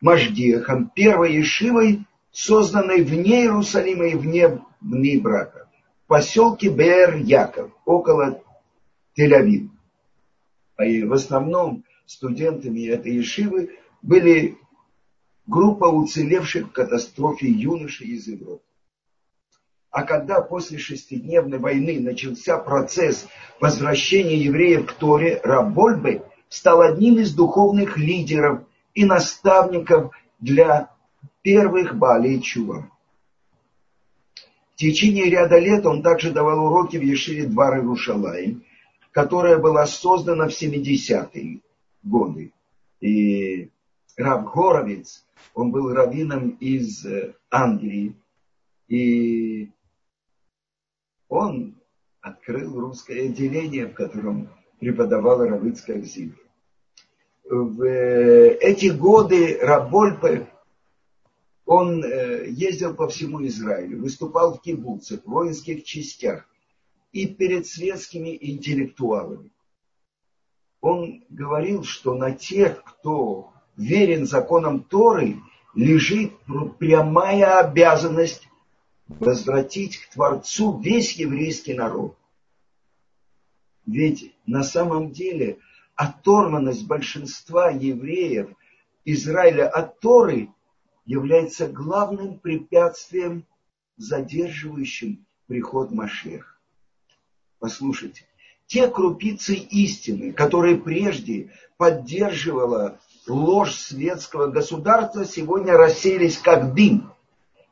Маждехом, 0.00 0.90
первой 0.94 1.34
ешивой, 1.34 2.06
созданной 2.32 3.02
вне 3.02 3.42
Иерусалима 3.42 4.06
и 4.06 4.14
вне 4.16 5.18
Брака, 5.18 5.67
в 5.67 5.67
поселке 6.08 6.70
Бер-Яков, 6.70 7.70
около 7.84 8.42
Тель-Авива. 9.16 9.68
И 10.84 11.04
в 11.04 11.12
основном 11.12 11.84
студентами 12.06 12.86
этой 12.88 13.12
ешивы 13.12 13.76
были 14.02 14.58
группа 15.46 15.84
уцелевших 15.84 16.68
в 16.68 16.72
катастрофе 16.72 17.48
юношей 17.48 18.08
из 18.08 18.26
Европы. 18.26 18.62
А 19.90 20.02
когда 20.02 20.40
после 20.40 20.78
шестидневной 20.78 21.58
войны 21.58 21.98
начался 22.00 22.58
процесс 22.58 23.26
возвращения 23.60 24.36
евреев 24.36 24.86
к 24.86 24.92
Торе, 24.92 25.40
Рабольбе 25.42 26.22
стал 26.48 26.82
одним 26.82 27.18
из 27.18 27.34
духовных 27.34 27.96
лидеров 27.96 28.62
и 28.94 29.04
наставников 29.04 30.14
для 30.40 30.90
первых 31.42 31.96
Балей 31.96 32.40
Чува. 32.40 32.90
В 34.78 34.80
течение 34.80 35.28
ряда 35.28 35.58
лет 35.58 35.84
он 35.86 36.04
также 36.04 36.30
давал 36.30 36.66
уроки 36.66 36.98
в 36.98 37.02
Ешиве 37.02 37.46
Двар 37.46 37.78
Иерушалаим, 37.78 38.62
которая 39.10 39.58
была 39.58 39.84
создана 39.86 40.46
в 40.46 40.52
70-е 40.52 41.62
годы. 42.04 42.52
И 43.00 43.70
Рав 44.16 44.44
Горовец, 44.44 45.26
он 45.52 45.72
был 45.72 45.92
раввином 45.92 46.50
из 46.60 47.04
э, 47.04 47.34
Англии, 47.50 48.14
и 48.86 49.68
он 51.28 51.74
открыл 52.20 52.78
русское 52.78 53.24
отделение, 53.24 53.86
в 53.88 53.94
котором 53.94 54.48
преподавала 54.78 55.48
Равицкая 55.48 56.02
Зива. 56.02 56.36
В 57.50 57.82
э, 57.82 58.58
эти 58.60 58.90
годы 58.90 59.58
Рабольпе 59.60 60.46
он 61.68 62.02
э, 62.02 62.48
ездил 62.48 62.94
по 62.94 63.08
всему 63.08 63.46
Израилю, 63.46 64.00
выступал 64.00 64.54
в 64.54 64.62
кибуцах, 64.62 65.20
в 65.22 65.30
воинских 65.30 65.84
частях 65.84 66.48
и 67.12 67.26
перед 67.26 67.66
светскими 67.66 68.38
интеллектуалами. 68.40 69.50
Он 70.80 71.22
говорил, 71.28 71.84
что 71.84 72.14
на 72.14 72.32
тех, 72.32 72.82
кто 72.84 73.52
верен 73.76 74.26
законам 74.26 74.82
Торы, 74.82 75.42
лежит 75.74 76.32
прямая 76.78 77.60
обязанность 77.60 78.48
возвратить 79.06 79.98
к 79.98 80.14
Творцу 80.14 80.80
весь 80.80 81.16
еврейский 81.16 81.74
народ. 81.74 82.16
Ведь 83.84 84.34
на 84.46 84.62
самом 84.62 85.10
деле 85.12 85.58
оторванность 85.96 86.86
большинства 86.86 87.68
евреев 87.68 88.48
Израиля 89.04 89.68
от 89.68 90.00
Торы 90.00 90.48
является 91.08 91.66
главным 91.66 92.38
препятствием, 92.38 93.46
задерживающим 93.96 95.24
приход 95.46 95.90
Машех. 95.90 96.60
Послушайте, 97.58 98.26
те 98.66 98.88
крупицы 98.88 99.54
истины, 99.54 100.32
которые 100.32 100.76
прежде 100.76 101.50
поддерживала 101.78 103.00
ложь 103.26 103.74
светского 103.74 104.48
государства, 104.48 105.24
сегодня 105.24 105.72
рассеялись 105.72 106.36
как 106.36 106.74
дым. 106.74 107.10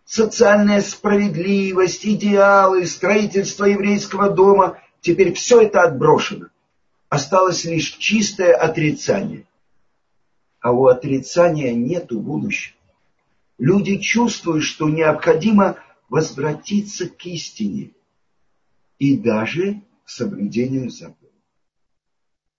Социальная 0.07 0.81
справедливость, 0.81 2.07
идеалы, 2.07 2.87
строительство 2.87 3.67
еврейского 3.67 4.31
дома, 4.31 4.81
теперь 5.03 5.35
все 5.35 5.61
это 5.61 5.83
отброшено. 5.83 6.47
Осталось 7.11 7.67
лишь 7.67 7.97
чистое 7.99 8.55
отрицание. 8.55 9.47
А 10.61 10.73
у 10.73 10.87
отрицания 10.87 11.75
нету 11.75 12.19
будущего. 12.19 12.76
Люди 13.59 13.99
чувствуют, 13.99 14.65
что 14.65 14.89
необходимо 14.89 15.79
возвратиться 16.09 17.09
к 17.09 17.25
истине 17.27 17.93
и 18.99 19.17
даже 19.17 19.83
к 20.05 20.11
соблюдению 20.11 20.91
закона. 20.91 21.31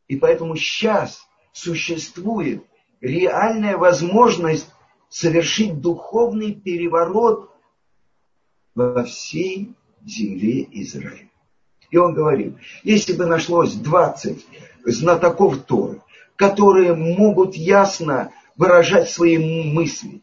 И 0.07 0.15
поэтому 0.15 0.55
сейчас 0.55 1.27
существует 1.51 2.63
реальная 3.01 3.77
возможность 3.77 4.69
совершить 5.09 5.79
духовный 5.79 6.53
переворот 6.53 7.51
во 8.75 9.03
всей 9.03 9.75
земле 10.03 10.67
Израиля. 10.81 11.29
И 11.89 11.97
он 11.97 12.13
говорил, 12.13 12.57
если 12.83 13.13
бы 13.13 13.25
нашлось 13.25 13.73
20 13.73 14.45
знатоков 14.85 15.63
Торы, 15.63 16.01
которые 16.35 16.95
могут 16.95 17.55
ясно 17.55 18.31
выражать 18.55 19.09
свои 19.09 19.37
мысли, 19.37 20.21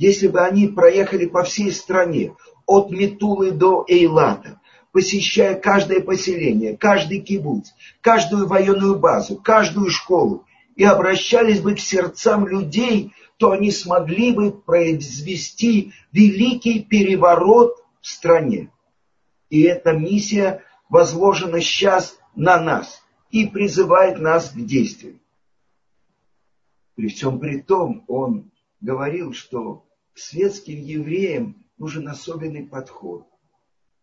если 0.00 0.28
бы 0.28 0.40
они 0.40 0.66
проехали 0.66 1.26
по 1.26 1.42
всей 1.42 1.70
стране, 1.70 2.34
от 2.64 2.90
Метулы 2.90 3.50
до 3.50 3.84
Эйлата, 3.86 4.58
посещая 4.92 5.54
каждое 5.60 6.00
поселение, 6.00 6.74
каждый 6.74 7.20
кибуц, 7.20 7.68
каждую 8.00 8.48
военную 8.48 8.98
базу, 8.98 9.36
каждую 9.36 9.90
школу, 9.90 10.46
и 10.74 10.84
обращались 10.84 11.60
бы 11.60 11.74
к 11.74 11.80
сердцам 11.80 12.46
людей, 12.46 13.12
то 13.36 13.50
они 13.50 13.70
смогли 13.70 14.32
бы 14.32 14.52
произвести 14.52 15.92
великий 16.12 16.82
переворот 16.82 17.76
в 18.00 18.06
стране. 18.06 18.72
И 19.50 19.60
эта 19.60 19.92
миссия 19.92 20.64
возложена 20.88 21.60
сейчас 21.60 22.16
на 22.34 22.58
нас 22.58 23.02
и 23.30 23.46
призывает 23.46 24.18
нас 24.18 24.48
к 24.48 24.56
действию. 24.56 25.20
При 26.94 27.08
всем 27.08 27.38
при 27.38 27.60
том, 27.60 28.02
он 28.08 28.50
говорил, 28.80 29.34
что 29.34 29.84
светским 30.14 30.80
евреям 30.80 31.64
нужен 31.78 32.08
особенный 32.08 32.66
подход. 32.66 33.26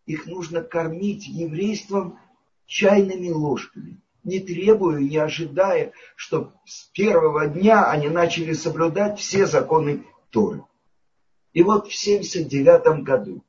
Их 0.06 0.26
нужно 0.26 0.62
кормить 0.62 1.26
еврейством 1.26 2.18
чайными 2.66 3.30
ложками, 3.30 4.00
не 4.24 4.40
требуя, 4.40 5.00
не 5.00 5.16
ожидая, 5.16 5.92
что 6.16 6.52
с 6.64 6.84
первого 6.92 7.46
дня 7.46 7.90
они 7.90 8.08
начали 8.08 8.52
соблюдать 8.52 9.18
все 9.18 9.46
законы 9.46 10.04
Торы. 10.30 10.64
И 11.52 11.62
вот 11.62 11.88
в 11.88 11.94
79 11.94 13.02
году 13.04 13.42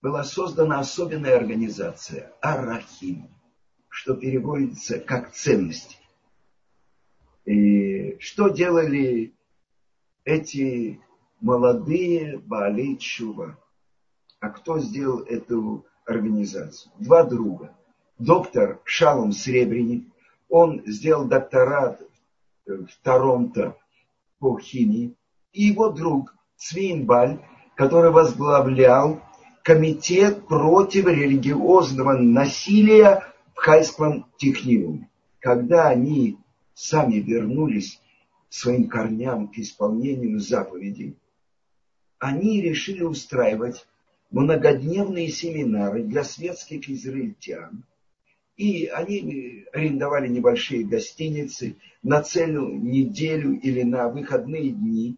была 0.00 0.24
создана 0.24 0.80
особенная 0.80 1.36
организация 1.36 2.32
Арахим, 2.40 3.28
что 3.88 4.14
переводится 4.14 4.98
как 4.98 5.32
ценности. 5.32 5.96
И 7.48 8.18
что 8.20 8.50
делали 8.50 9.32
эти 10.26 11.00
молодые 11.40 12.36
Баали 12.36 12.96
Чува? 12.96 13.56
А 14.38 14.50
кто 14.50 14.78
сделал 14.80 15.20
эту 15.20 15.86
организацию? 16.04 16.92
Два 16.98 17.24
друга. 17.24 17.74
Доктор 18.18 18.82
Шалом 18.84 19.32
Сребреник, 19.32 20.06
он 20.50 20.82
сделал 20.84 21.24
докторат 21.24 22.02
в 22.66 22.88
Торонто 23.02 23.78
по 24.38 24.58
химии, 24.58 25.14
и 25.54 25.62
его 25.62 25.88
друг 25.88 26.34
Цвинбаль, 26.56 27.40
который 27.76 28.10
возглавлял 28.10 29.22
комитет 29.64 30.46
против 30.46 31.06
религиозного 31.06 32.12
насилия 32.12 33.24
в 33.54 33.58
Хайском 33.58 34.26
техникуме. 34.36 35.08
Когда 35.40 35.88
они 35.88 36.36
сами 36.78 37.16
вернулись 37.16 38.00
своим 38.48 38.88
корням, 38.88 39.48
к 39.48 39.58
исполнению 39.58 40.38
заповедей, 40.38 41.16
они 42.20 42.62
решили 42.62 43.02
устраивать 43.02 43.84
многодневные 44.30 45.28
семинары 45.28 46.04
для 46.04 46.22
светских 46.22 46.88
израильтян. 46.88 47.82
И 48.56 48.86
они 48.86 49.66
арендовали 49.72 50.28
небольшие 50.28 50.84
гостиницы 50.84 51.76
на 52.04 52.22
целую 52.22 52.80
неделю 52.80 53.58
или 53.58 53.82
на 53.82 54.08
выходные 54.08 54.70
дни. 54.70 55.16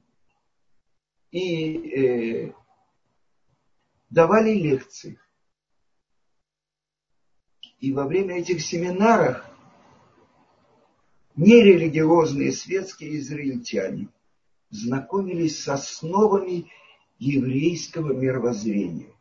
И 1.31 1.77
э, 1.77 2.53
давали 4.09 4.55
лекции. 4.55 5.19
И 7.81 7.93
во 7.93 8.07
время 8.07 8.39
этих 8.39 8.63
семинаров 8.63 9.50
нерелигиозные 11.41 12.53
светские 12.53 13.17
израильтяне 13.17 14.09
знакомились 14.69 15.63
с 15.63 15.69
основами 15.69 16.71
еврейского 17.19 18.13
мировоззрения. 18.13 19.15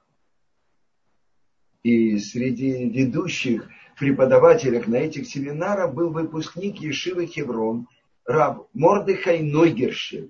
И 1.81 2.17
среди 2.19 2.89
ведущих 2.89 3.69
преподавателей 3.97 4.83
на 4.85 4.97
этих 4.97 5.27
семинарах 5.27 5.93
был 5.93 6.09
выпускник 6.09 6.77
Ешивы 6.81 7.25
Хеврон, 7.25 7.87
раб 8.25 8.67
Мордыхай 8.73 9.41
Нойгершев, 9.41 10.29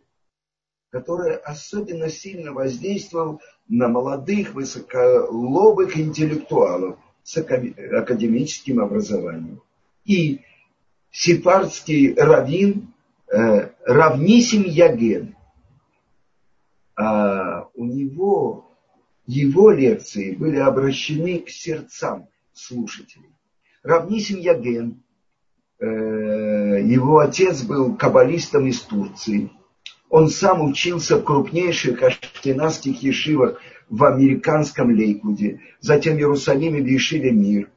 который 0.92 1.38
особенно 1.38 2.10
сильно 2.10 2.54
воздействовал 2.54 3.42
на 3.68 3.88
молодых 3.88 4.54
высоколобых 4.54 5.98
интеллектуалов 5.98 7.00
с 7.24 7.36
академическим 7.38 8.80
образованием. 8.80 9.62
И 10.06 10.42
сепардский 11.12 12.14
раввин 12.14 12.94
э, 13.32 13.70
Равнисим 13.86 14.64
Яген. 14.64 15.36
А 16.96 17.68
у 17.76 17.86
него, 17.86 18.76
его 19.26 19.72
лекции 19.72 20.36
были 20.36 20.58
обращены 20.58 21.40
к 21.40 21.50
сердцам 21.50 22.28
слушателей. 22.54 23.30
Равнисим 23.84 24.40
Яген, 24.40 25.02
э, 25.80 25.86
его 25.86 27.20
отец 27.20 27.64
был 27.64 27.96
каббалистом 27.96 28.68
из 28.68 28.82
Турции. 28.82 29.50
Он 30.10 30.28
сам 30.28 30.62
учился 30.70 31.18
в 31.18 31.24
крупнейших 31.24 32.02
аштенадских 32.02 33.02
ешивах 33.04 33.62
в 33.90 34.04
американском 34.04 34.90
Лейкуде, 34.92 35.62
затем 35.80 36.16
в 36.16 36.20
Иерусалиме 36.20 36.82
в 36.82 36.86
Ешиве 36.86 37.32
Мир. 37.32 37.70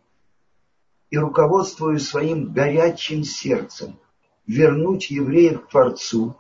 И 1.13 1.19
руководствуя 1.19 1.99
своим 1.99 2.55
горячим 2.55 3.23
сердцем 3.23 3.99
вернуть 4.47 5.11
евреев 5.11 5.67
к 5.67 5.69
Творцу, 5.69 6.35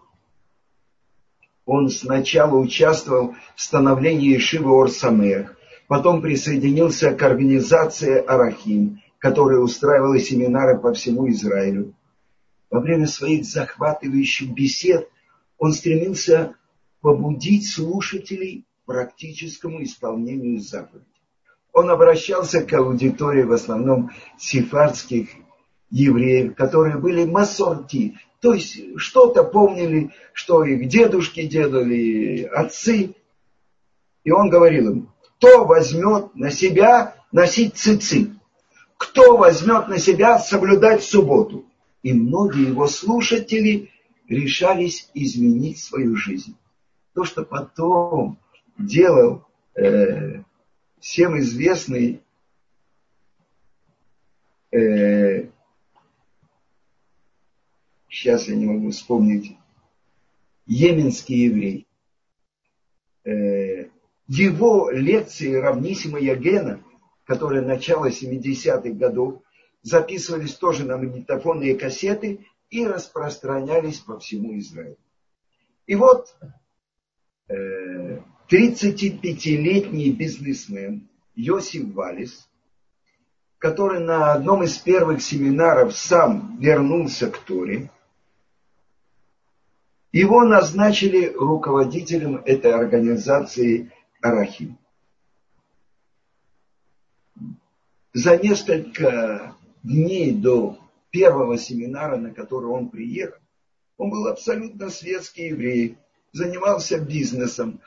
он 1.66 1.90
сначала 1.90 2.56
участвовал 2.56 3.34
в 3.54 3.60
становлении 3.60 4.30
Ешивы 4.30 4.72
Орсамех, 4.72 5.58
потом 5.88 6.22
присоединился 6.22 7.14
к 7.14 7.22
организации 7.22 8.16
Арахим, 8.24 9.02
которая 9.18 9.58
устраивала 9.58 10.18
семинары 10.18 10.78
по 10.78 10.94
всему 10.94 11.28
Израилю. 11.28 11.94
Во 12.70 12.80
время 12.80 13.06
своих 13.06 13.44
захватывающих 13.44 14.54
бесед 14.54 15.06
он 15.58 15.74
стремился 15.74 16.56
побудить 17.02 17.68
слушателей 17.68 18.64
к 18.82 18.86
практическому 18.86 19.82
исполнению 19.82 20.60
заповедей. 20.60 21.11
Он 21.72 21.90
обращался 21.90 22.62
к 22.62 22.72
аудитории 22.74 23.42
в 23.42 23.52
основном 23.52 24.10
сефардских 24.38 25.28
евреев, 25.90 26.54
которые 26.54 26.98
были 26.98 27.24
масорти, 27.24 28.18
то 28.42 28.54
есть 28.54 28.76
что-то 28.96 29.44
помнили, 29.44 30.10
что 30.32 30.64
их 30.64 30.88
дедушки 30.88 31.46
делали, 31.46 32.42
отцы. 32.42 33.14
И 34.24 34.32
он 34.32 34.50
говорил 34.50 34.90
им, 34.90 35.12
кто 35.36 35.64
возьмет 35.64 36.34
на 36.34 36.50
себя 36.50 37.14
носить 37.30 37.76
цицит, 37.76 38.30
кто 38.96 39.36
возьмет 39.36 39.86
на 39.86 39.98
себя 39.98 40.40
соблюдать 40.40 41.04
субботу. 41.04 41.64
И 42.02 42.12
многие 42.12 42.68
его 42.68 42.88
слушатели 42.88 43.90
решались 44.28 45.08
изменить 45.14 45.78
свою 45.78 46.16
жизнь. 46.16 46.56
То, 47.14 47.22
что 47.24 47.44
потом 47.44 48.38
делал 48.76 49.44
э, 49.76 50.42
всем 51.02 51.36
известный 51.40 52.22
э, 54.70 55.48
сейчас 58.08 58.46
я 58.46 58.54
не 58.54 58.66
могу 58.66 58.90
вспомнить, 58.90 59.56
йеменский 60.64 61.46
еврей. 61.46 61.86
Э, 63.24 63.88
его 64.28 64.90
лекции 64.90 65.52
равнисимо 65.54 66.20
Ягена, 66.20 66.82
которые 67.24 67.62
начало 67.62 68.08
70-х 68.08 68.90
годов, 68.90 69.42
записывались 69.82 70.54
тоже 70.54 70.84
на 70.84 70.98
магнитофонные 70.98 71.74
кассеты 71.74 72.46
и 72.70 72.86
распространялись 72.86 73.98
по 73.98 74.20
всему 74.20 74.56
Израилю. 74.56 74.96
И 75.86 75.96
вот 75.96 76.36
35-летний 78.52 80.10
э, 80.10 80.12
бизнесмен 80.12 81.08
Йосиф 81.34 81.94
Валис, 81.94 82.50
который 83.56 84.00
на 84.00 84.34
одном 84.34 84.62
из 84.62 84.76
первых 84.76 85.22
семинаров 85.22 85.96
сам 85.96 86.58
вернулся 86.60 87.30
к 87.30 87.38
Торе, 87.38 87.90
его 90.12 90.44
назначили 90.44 91.32
руководителем 91.32 92.42
этой 92.44 92.74
организации 92.74 93.90
Арахим. 94.20 94.76
За 98.12 98.36
несколько 98.36 99.56
дней 99.82 100.32
до 100.32 100.78
первого 101.10 101.56
семинара, 101.56 102.18
на 102.18 102.30
который 102.34 102.66
он 102.66 102.90
приехал, 102.90 103.40
он 103.96 104.10
был 104.10 104.26
абсолютно 104.26 104.90
светский 104.90 105.46
еврей, 105.46 105.96
занимался 106.32 106.98
бизнесом, 106.98 107.80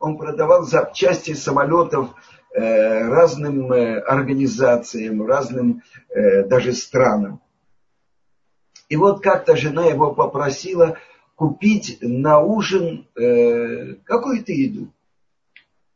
он 0.00 0.16
продавал 0.18 0.64
запчасти 0.64 1.34
самолетов 1.34 2.10
э, 2.52 3.06
разным 3.06 3.70
э, 3.72 4.00
организациям, 4.00 5.24
разным 5.24 5.82
э, 6.08 6.44
даже 6.44 6.72
странам. 6.72 7.40
И 8.88 8.96
вот 8.96 9.22
как-то 9.22 9.56
жена 9.56 9.86
его 9.86 10.12
попросила 10.14 10.98
купить 11.36 11.98
на 12.02 12.40
ужин 12.40 13.06
какую-то 13.14 14.52
еду. 14.52 14.92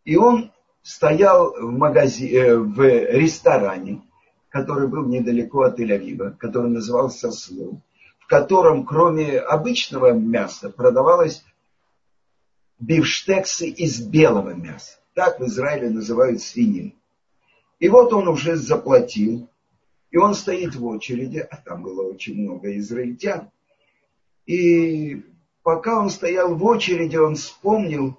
И 0.05 0.17
он 0.17 0.53
стоял 0.83 1.53
в, 1.53 1.73
магазине, 1.73 2.39
э, 2.39 2.57
в 2.57 2.81
ресторане, 2.81 4.03
который 4.51 4.87
был 4.87 5.07
недалеко 5.07 5.63
от 5.63 5.81
Тель-Авива, 5.81 6.37
который 6.37 6.71
назывался 6.71 7.33
Слов, 7.33 7.79
в 8.21 8.27
котором 8.27 8.85
кроме 8.85 9.39
обычного 9.39 10.13
мяса 10.13 10.71
продавалось 10.71 11.45
бифштексы 12.87 13.68
из 13.68 14.01
белого 14.01 14.55
мяса. 14.55 14.99
Так 15.14 15.41
в 15.41 15.45
Израиле 15.45 15.91
называют 15.91 16.43
свинину. 16.43 16.93
И 17.78 17.89
вот 17.89 18.12
он 18.12 18.28
уже 18.28 18.57
заплатил, 18.57 19.49
и 20.11 20.16
он 20.16 20.35
стоит 20.35 20.74
в 20.74 20.85
очереди, 20.85 21.39
а 21.39 21.57
там 21.57 21.82
было 21.82 22.03
очень 22.03 22.41
много 22.41 22.76
израильтян. 22.78 23.51
И 24.47 25.24
пока 25.62 26.01
он 26.01 26.11
стоял 26.11 26.55
в 26.55 26.64
очереди, 26.64 27.16
он 27.16 27.37
вспомнил 27.37 28.18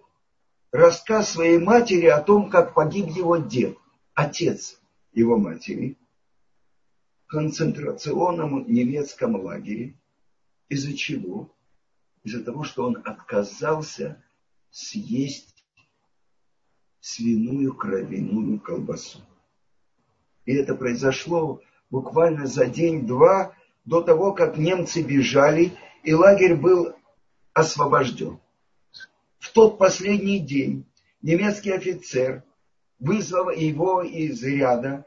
рассказ 0.71 1.29
своей 1.29 1.59
матери 1.59 2.07
о 2.07 2.21
том, 2.21 2.49
как 2.49 2.73
погиб 2.73 3.07
его 3.07 3.37
дед, 3.37 3.77
отец 4.13 4.79
его 5.13 5.37
матери, 5.37 5.97
в 7.25 7.27
концентрационном 7.27 8.65
немецком 8.67 9.35
лагере. 9.35 9.95
Из-за 10.69 10.93
чего? 10.93 11.49
Из-за 12.23 12.43
того, 12.43 12.63
что 12.63 12.83
он 12.85 12.97
отказался 13.05 14.21
съесть 14.75 15.63
свиную 16.99 17.73
кровяную 17.73 18.59
колбасу. 18.59 19.19
И 20.43 20.53
это 20.53 20.75
произошло 20.75 21.61
буквально 21.89 22.45
за 22.45 22.65
день-два 22.65 23.53
до 23.85 24.01
того, 24.01 24.33
как 24.33 24.57
немцы 24.57 25.01
бежали, 25.01 25.71
и 26.03 26.13
лагерь 26.13 26.55
был 26.55 26.93
освобожден. 27.53 28.37
В 29.39 29.53
тот 29.53 29.77
последний 29.77 30.39
день 30.39 30.85
немецкий 31.21 31.71
офицер 31.71 32.43
вызвал 32.99 33.51
его 33.51 34.01
из 34.01 34.43
ряда 34.43 35.05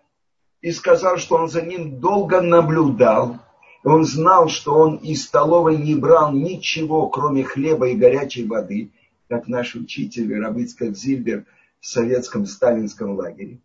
и 0.62 0.72
сказал, 0.72 1.18
что 1.18 1.36
он 1.36 1.48
за 1.50 1.60
ним 1.60 2.00
долго 2.00 2.40
наблюдал. 2.40 3.38
Он 3.84 4.04
знал, 4.04 4.48
что 4.48 4.74
он 4.74 4.96
из 4.96 5.24
столовой 5.24 5.76
не 5.76 5.94
брал 5.94 6.32
ничего, 6.32 7.10
кроме 7.10 7.44
хлеба 7.44 7.88
и 7.88 7.96
горячей 7.96 8.46
воды, 8.46 8.92
как 9.28 9.46
наш 9.48 9.74
учитель 9.74 10.34
Рабыцкак 10.38 10.96
Зильбер 10.96 11.44
в 11.80 11.86
советском 11.86 12.46
сталинском 12.46 13.14
лагере. 13.14 13.60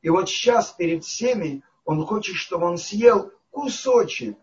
И 0.00 0.08
вот 0.08 0.28
сейчас 0.28 0.72
перед 0.72 1.04
всеми 1.04 1.62
он 1.84 2.04
хочет, 2.04 2.36
чтобы 2.36 2.66
он 2.66 2.78
съел 2.78 3.32
кусочек 3.50 4.36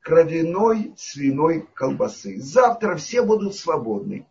кровяной 0.00 0.94
свиной 0.96 1.66
колбасы. 1.74 2.40
Завтра 2.40 2.96
все 2.96 3.22
будут 3.22 3.54
свободны. 3.54 4.26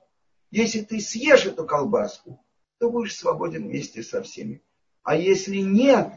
Если 0.50 0.82
ты 0.82 1.00
съешь 1.00 1.46
эту 1.46 1.66
колбаску, 1.66 2.42
то 2.80 2.90
будешь 2.90 3.16
свободен 3.16 3.64
вместе 3.64 4.02
со 4.02 4.24
всеми. 4.24 4.62
А 5.04 5.16
если 5.16 5.58
нет, 5.58 6.14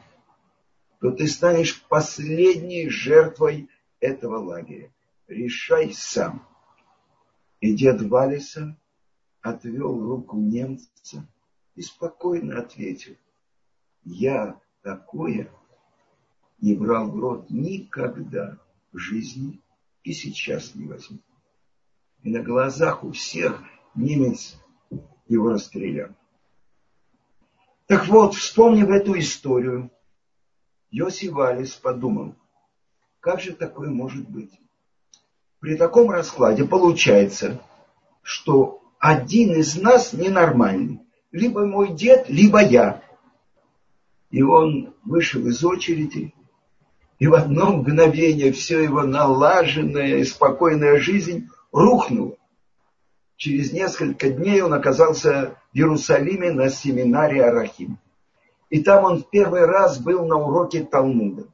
то 1.01 1.11
ты 1.11 1.27
станешь 1.27 1.83
последней 1.89 2.89
жертвой 2.89 3.69
этого 4.01 4.39
лагеря. 4.39 4.93
Решай 5.27 5.93
сам. 5.93 6.47
И 7.61 7.75
дед 7.75 8.01
Валиса 8.03 8.77
отвел 9.43 10.01
руку 10.01 10.36
немца 10.36 11.26
и 11.74 11.82
спокойно 11.82 12.59
ответил. 12.59 13.16
Я 14.05 14.61
такое 14.82 15.51
не 16.61 16.74
брал 16.74 17.11
в 17.11 17.18
рот 17.18 17.51
никогда 17.51 18.59
в 18.93 18.99
жизни 18.99 19.61
и 20.03 20.12
сейчас 20.12 20.74
не 20.74 20.86
возьму. 20.86 21.18
И 22.22 22.30
на 22.30 22.43
глазах 22.43 23.05
у 23.05 23.12
всех 23.12 23.62
немец 23.95 24.57
его 25.26 25.51
расстрелял. 25.51 26.11
Так 27.86 28.07
вот, 28.09 28.34
вспомнив 28.34 28.89
эту 28.91 29.18
историю, 29.18 29.91
Йосиф 30.91 31.32
Валис 31.32 31.74
подумал, 31.74 32.34
как 33.20 33.41
же 33.41 33.53
такое 33.53 33.91
может 33.91 34.28
быть? 34.28 34.53
При 35.61 35.76
таком 35.76 36.11
раскладе 36.11 36.64
получается, 36.64 37.61
что 38.22 38.82
один 38.99 39.55
из 39.55 39.76
нас 39.76 40.12
ненормальный. 40.12 41.01
Либо 41.30 41.66
мой 41.66 41.94
дед, 41.94 42.28
либо 42.28 42.61
я. 42.61 43.03
И 44.30 44.42
он 44.42 44.94
вышел 45.05 45.46
из 45.46 45.64
очереди, 45.64 46.34
и 47.18 47.26
в 47.26 47.34
одно 47.34 47.76
мгновение 47.76 48.53
все 48.53 48.82
его 48.82 49.03
налаженная 49.03 50.18
и 50.18 50.24
спокойная 50.24 50.99
жизнь 51.01 51.49
рухнула. 51.72 52.36
Через 53.36 53.72
несколько 53.72 54.30
дней 54.30 54.62
он 54.62 54.74
оказался 54.74 55.57
в 55.72 55.76
Иерусалиме 55.76 56.53
на 56.53 56.70
семинаре 56.70 57.44
Арахим. 57.44 57.99
И 58.70 58.82
там 58.82 59.05
он 59.05 59.22
в 59.22 59.30
первый 59.30 59.64
раз 59.64 59.99
был 59.99 60.26
на 60.26 60.36
уроке 60.36 60.84
Талмуда. 60.84 61.46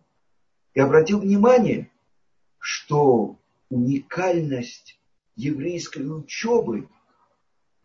И 0.75 0.81
обратил 0.81 1.21
внимание, 1.21 1.91
что 2.59 3.37
уникальность 3.71 4.99
еврейской 5.37 6.03
учебы, 6.03 6.89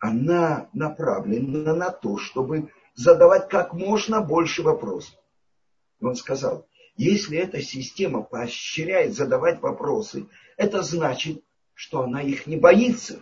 она 0.00 0.68
направлена 0.72 1.74
на 1.74 1.90
то, 1.90 2.16
чтобы 2.18 2.72
задавать 2.94 3.48
как 3.48 3.74
можно 3.74 4.20
больше 4.20 4.62
вопросов. 4.62 5.14
Он 6.00 6.16
сказал, 6.16 6.66
если 6.96 7.38
эта 7.38 7.60
система 7.60 8.22
поощряет 8.22 9.14
задавать 9.14 9.60
вопросы, 9.60 10.26
это 10.56 10.82
значит, 10.82 11.44
что 11.74 12.02
она 12.02 12.22
их 12.22 12.46
не 12.46 12.56
боится. 12.56 13.20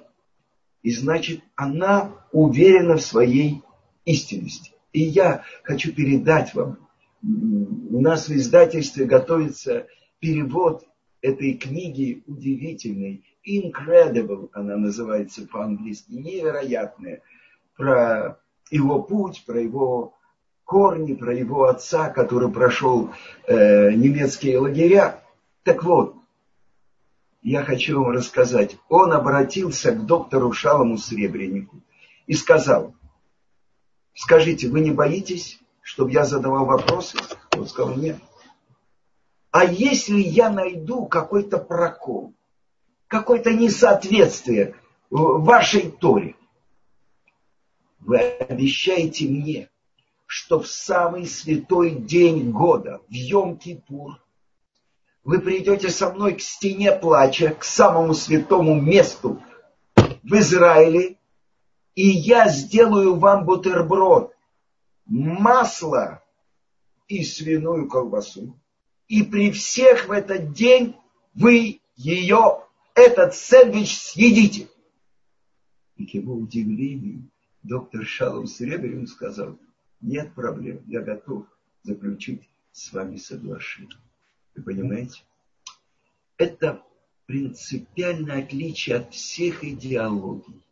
И 0.82 0.92
значит, 0.92 1.42
она 1.56 2.24
уверена 2.32 2.96
в 2.96 3.02
своей 3.02 3.62
истинности. 4.04 4.72
И 4.92 5.02
я 5.02 5.44
хочу 5.64 5.92
передать 5.92 6.54
вам, 6.54 6.88
у 7.22 8.00
нас 8.00 8.28
в 8.28 8.32
издательстве 8.32 9.04
готовится 9.04 9.86
перевод 10.20 10.84
этой 11.20 11.54
книги 11.54 12.22
удивительной, 12.26 13.24
incredible 13.48 14.50
она 14.52 14.76
называется 14.76 15.46
по-английски, 15.46 16.12
невероятная, 16.12 17.22
про 17.76 18.38
его 18.70 19.02
путь, 19.02 19.44
про 19.46 19.60
его 19.60 20.14
корни, 20.64 21.14
про 21.14 21.34
его 21.34 21.64
отца, 21.64 22.10
который 22.10 22.50
прошел 22.50 23.10
э, 23.46 23.92
немецкие 23.92 24.58
лагеря. 24.58 25.22
Так 25.62 25.82
вот, 25.82 26.16
я 27.42 27.64
хочу 27.64 28.02
вам 28.02 28.10
рассказать. 28.10 28.76
Он 28.88 29.12
обратился 29.12 29.92
к 29.92 30.04
доктору 30.04 30.52
Шалому 30.52 30.98
Сребренику 30.98 31.80
и 32.26 32.34
сказал, 32.34 32.94
скажите, 34.14 34.68
вы 34.68 34.80
не 34.80 34.90
боитесь, 34.90 35.58
чтобы 35.80 36.12
я 36.12 36.24
задавал 36.24 36.66
вопросы? 36.66 37.16
Он 37.56 37.66
сказал, 37.66 37.96
нет. 37.96 38.18
А 39.50 39.64
если 39.64 40.20
я 40.20 40.50
найду 40.50 41.06
какой-то 41.06 41.56
прокол, 41.58 42.34
какое-то 43.08 43.52
несоответствие 43.52 44.74
вашей 45.10 45.90
Торе, 45.90 46.36
вы 47.98 48.18
обещаете 48.18 49.26
мне, 49.26 49.70
что 50.26 50.60
в 50.60 50.68
самый 50.68 51.26
святой 51.26 51.90
день 51.90 52.50
года, 52.52 53.00
в 53.08 53.12
Йом-Кипур, 53.12 54.12
вы 55.24 55.40
придете 55.40 55.90
со 55.90 56.10
мной 56.10 56.34
к 56.34 56.40
стене 56.40 56.92
плача, 56.92 57.54
к 57.54 57.64
самому 57.64 58.14
святому 58.14 58.80
месту 58.80 59.42
в 59.96 60.34
Израиле, 60.34 61.18
и 61.94 62.06
я 62.06 62.48
сделаю 62.48 63.16
вам 63.16 63.44
бутерброд, 63.44 64.34
масло 65.06 66.22
и 67.08 67.24
свиную 67.24 67.88
колбасу. 67.88 68.58
И 69.08 69.22
при 69.22 69.50
всех 69.50 70.08
в 70.08 70.12
этот 70.12 70.52
день 70.52 70.94
вы 71.34 71.80
ее, 71.96 72.67
этот 72.98 73.34
сэндвич 73.34 73.96
съедите. 73.96 74.68
И 75.96 76.06
к 76.06 76.14
его 76.14 76.34
удивлению 76.34 77.30
доктор 77.62 78.04
Шалом 78.04 78.46
Серебрин 78.46 79.06
сказал, 79.06 79.58
нет 80.00 80.34
проблем, 80.34 80.82
я 80.86 81.00
готов 81.00 81.46
заключить 81.82 82.42
с 82.72 82.92
вами 82.92 83.16
соглашение. 83.16 83.98
Вы 84.54 84.62
понимаете? 84.62 85.22
Это 86.36 86.82
принципиальное 87.26 88.42
отличие 88.44 88.96
от 88.96 89.12
всех 89.12 89.64
идеологий. 89.64 90.62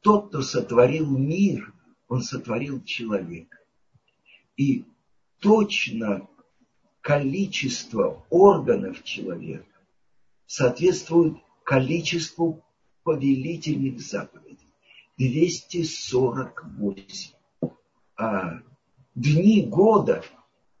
Тот, 0.00 0.28
кто 0.28 0.42
сотворил 0.42 1.06
мир, 1.06 1.72
он 2.08 2.22
сотворил 2.22 2.82
человека. 2.82 3.58
И 4.56 4.84
точно 5.40 6.28
количество 7.00 8.24
органов 8.30 9.02
человека 9.04 9.66
соответствует 10.46 11.36
количеству 11.70 12.62
повелительных 13.04 14.00
заповедей. 14.00 14.66
248 15.18 17.34
а, 18.16 18.58
дни 19.14 19.62
года, 19.62 20.24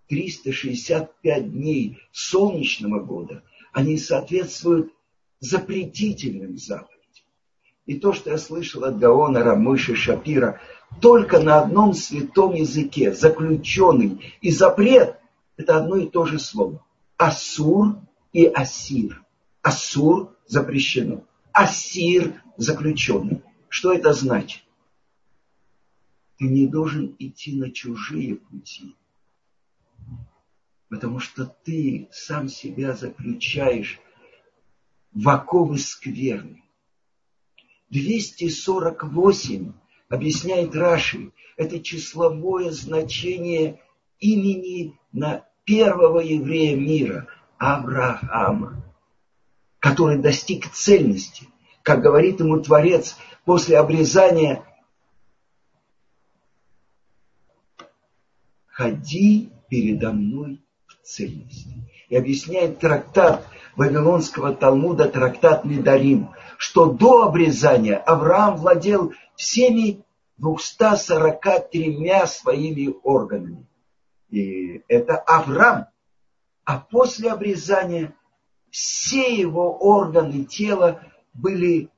365 0.08 1.52
дней 1.52 2.00
солнечного 2.10 2.98
года, 2.98 3.44
они 3.72 3.98
соответствуют 3.98 4.92
запретительным 5.38 6.58
заповедям. 6.58 7.24
И 7.86 8.00
то, 8.00 8.12
что 8.12 8.30
я 8.30 8.38
слышал 8.38 8.82
от 8.82 8.98
Гаона 8.98 9.44
Рамыши 9.44 9.94
Шапира, 9.94 10.60
только 11.00 11.38
на 11.38 11.60
одном 11.60 11.94
святом 11.94 12.54
языке, 12.54 13.14
заключенный 13.14 14.34
и 14.40 14.50
запрет, 14.50 15.20
это 15.56 15.76
одно 15.76 15.98
и 15.98 16.08
то 16.08 16.26
же 16.26 16.40
слово. 16.40 16.84
Асур 17.16 18.00
и 18.32 18.46
асир. 18.46 19.22
Асур 19.62 20.36
запрещено. 20.46 21.24
Асир 21.52 22.42
заключенный. 22.56 23.42
Что 23.68 23.92
это 23.92 24.12
значит? 24.12 24.62
ты 26.40 26.46
не 26.46 26.66
должен 26.66 27.14
идти 27.18 27.54
на 27.54 27.70
чужие 27.70 28.36
пути. 28.36 28.96
Потому 30.88 31.20
что 31.20 31.44
ты 31.44 32.08
сам 32.12 32.48
себя 32.48 32.94
заключаешь 32.94 34.00
в 35.12 35.28
оковы 35.28 35.76
скверны. 35.76 36.62
248, 37.90 39.72
объясняет 40.08 40.74
Раши, 40.74 41.30
это 41.58 41.78
числовое 41.78 42.70
значение 42.70 43.82
имени 44.18 44.98
на 45.12 45.46
первого 45.64 46.20
еврея 46.20 46.74
мира, 46.74 47.26
Авраама, 47.58 48.82
который 49.80 50.18
достиг 50.18 50.70
цельности. 50.70 51.48
Как 51.82 52.02
говорит 52.02 52.38
ему 52.40 52.60
Творец, 52.60 53.16
после 53.44 53.78
обрезания 53.78 54.62
ходи 58.66 59.50
передо 59.68 60.12
мной 60.12 60.62
в 60.86 60.94
цельности. 61.02 61.68
И 62.08 62.16
объясняет 62.16 62.78
трактат 62.78 63.46
Вавилонского 63.76 64.54
Талмуда, 64.54 65.08
трактат 65.08 65.64
Недарим, 65.64 66.30
что 66.58 66.92
до 66.92 67.22
обрезания 67.22 67.96
Авраам 67.96 68.56
владел 68.56 69.14
всеми 69.34 70.04
243 70.36 72.26
своими 72.26 72.94
органами. 73.02 73.66
И 74.28 74.82
это 74.88 75.16
Авраам. 75.16 75.86
А 76.64 76.78
после 76.78 77.30
обрезания 77.30 78.14
все 78.70 79.34
его 79.34 79.76
органы 79.76 80.44
тела 80.44 81.00
были 81.34 81.88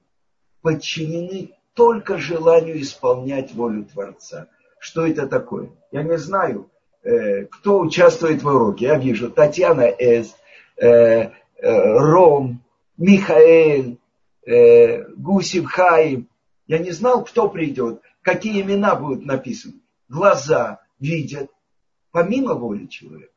подчинены 0.63 1.53
только 1.75 2.19
желанию 2.19 2.81
исполнять 2.81 3.55
волю 3.55 3.85
Творца. 3.85 4.49
Что 4.79 5.07
это 5.07 5.27
такое? 5.27 5.71
Я 5.91 6.03
не 6.03 6.19
знаю. 6.19 6.71
Э, 7.05 7.47
кто 7.47 7.81
участвует 7.81 8.43
в 8.43 8.47
уроке. 8.47 8.87
Я 8.87 8.99
вижу 8.99 9.31
Татьяна 9.31 9.87
С, 9.87 10.37
э, 10.77 10.87
э, 10.87 11.31
Ром, 11.59 12.63
Михаэль, 12.97 13.99
Гусев 15.17 15.67
Хаим. 15.67 16.29
Я 16.67 16.79
не 16.79 16.91
знал, 16.91 17.25
кто 17.25 17.49
придет, 17.49 18.03
какие 18.23 18.63
имена 18.63 18.97
будут 18.97 19.25
написаны. 19.25 19.75
глаза 20.09 20.81
видят 20.99 21.51
помимо 22.11 22.55
воли 22.55 22.87
человека. 22.87 23.33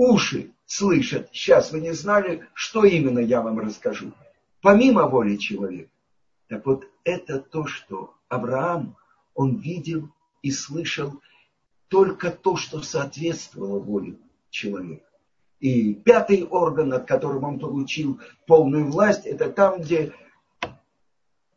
Уши 0.00 0.54
слышат. 0.64 1.28
Сейчас 1.30 1.72
вы 1.72 1.80
не 1.80 1.92
знали, 1.92 2.48
что 2.54 2.84
именно 2.84 3.18
я 3.18 3.42
вам 3.42 3.58
расскажу. 3.58 4.12
Помимо 4.62 5.06
воли 5.06 5.36
человека. 5.36 5.90
Так 6.48 6.64
вот, 6.64 6.86
это 7.04 7.38
то, 7.38 7.66
что 7.66 8.14
Авраам, 8.30 8.96
он 9.34 9.56
видел 9.56 10.08
и 10.40 10.52
слышал 10.52 11.20
только 11.88 12.30
то, 12.30 12.56
что 12.56 12.80
соответствовало 12.80 13.78
воле 13.78 14.16
человека. 14.48 15.04
И 15.58 15.92
пятый 15.92 16.44
орган, 16.44 16.88
над 16.88 17.06
которым 17.06 17.44
он 17.44 17.58
получил 17.58 18.20
полную 18.46 18.90
власть, 18.90 19.26
это 19.26 19.52
там, 19.52 19.82
где 19.82 20.14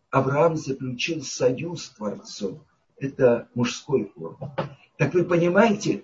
Авраам 0.09 0.57
заключил 0.57 1.23
союз 1.23 1.85
с 1.85 1.89
Творцом. 1.91 2.61
Это 2.97 3.47
мужской 3.55 4.11
орган. 4.17 4.51
Так 4.97 5.13
вы 5.13 5.23
понимаете, 5.23 6.03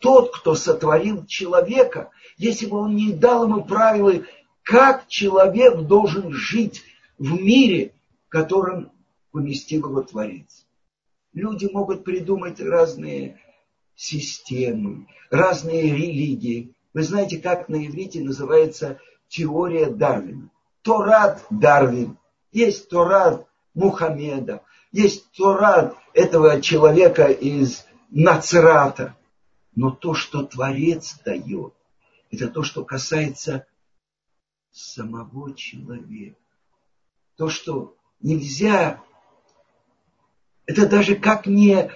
тот, 0.00 0.34
кто 0.34 0.54
сотворил 0.54 1.24
человека, 1.26 2.10
если 2.36 2.66
бы 2.66 2.78
он 2.78 2.96
не 2.96 3.12
дал 3.12 3.44
ему 3.44 3.64
правила, 3.64 4.14
как 4.62 5.06
человек 5.08 5.82
должен 5.82 6.32
жить 6.32 6.82
в 7.18 7.40
мире, 7.40 7.92
в 8.26 8.30
котором 8.30 8.90
поместил 9.30 9.88
его 9.88 10.02
Творец. 10.02 10.66
Люди 11.32 11.68
могут 11.70 12.02
придумать 12.02 12.60
разные 12.60 13.40
системы, 13.94 15.06
разные 15.30 15.82
религии. 15.82 16.74
Вы 16.94 17.02
знаете, 17.02 17.38
как 17.38 17.68
на 17.68 17.86
иврите 17.86 18.20
называется 18.20 18.98
теория 19.28 19.90
Дарвина? 19.90 20.50
Торат 20.82 21.44
Дарвин. 21.50 22.16
Есть 22.52 22.88
Торат 22.88 23.46
Мухаммеда. 23.74 24.62
Есть 24.92 25.30
Торат 25.32 25.94
этого 26.14 26.60
человека 26.60 27.26
из 27.26 27.84
Нацрата. 28.10 29.14
Но 29.80 29.90
то, 29.90 30.12
что 30.12 30.42
Творец 30.42 31.18
дает, 31.24 31.72
это 32.30 32.48
то, 32.48 32.62
что 32.62 32.84
касается 32.84 33.66
самого 34.70 35.54
человека. 35.54 36.36
То, 37.36 37.48
что 37.48 37.96
нельзя, 38.20 39.02
это 40.66 40.86
даже 40.86 41.16
как 41.16 41.46
не 41.46 41.90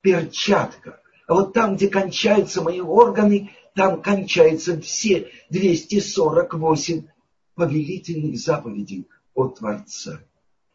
перчатка. 0.00 1.02
А 1.26 1.34
вот 1.34 1.52
там, 1.52 1.76
где 1.76 1.88
кончаются 1.88 2.62
мои 2.62 2.80
органы, 2.80 3.50
там 3.74 4.00
кончаются 4.00 4.80
все 4.80 5.30
248 5.50 7.08
повелительных 7.54 8.38
заповедей 8.38 9.06
от 9.34 9.58
Творца. 9.58 10.22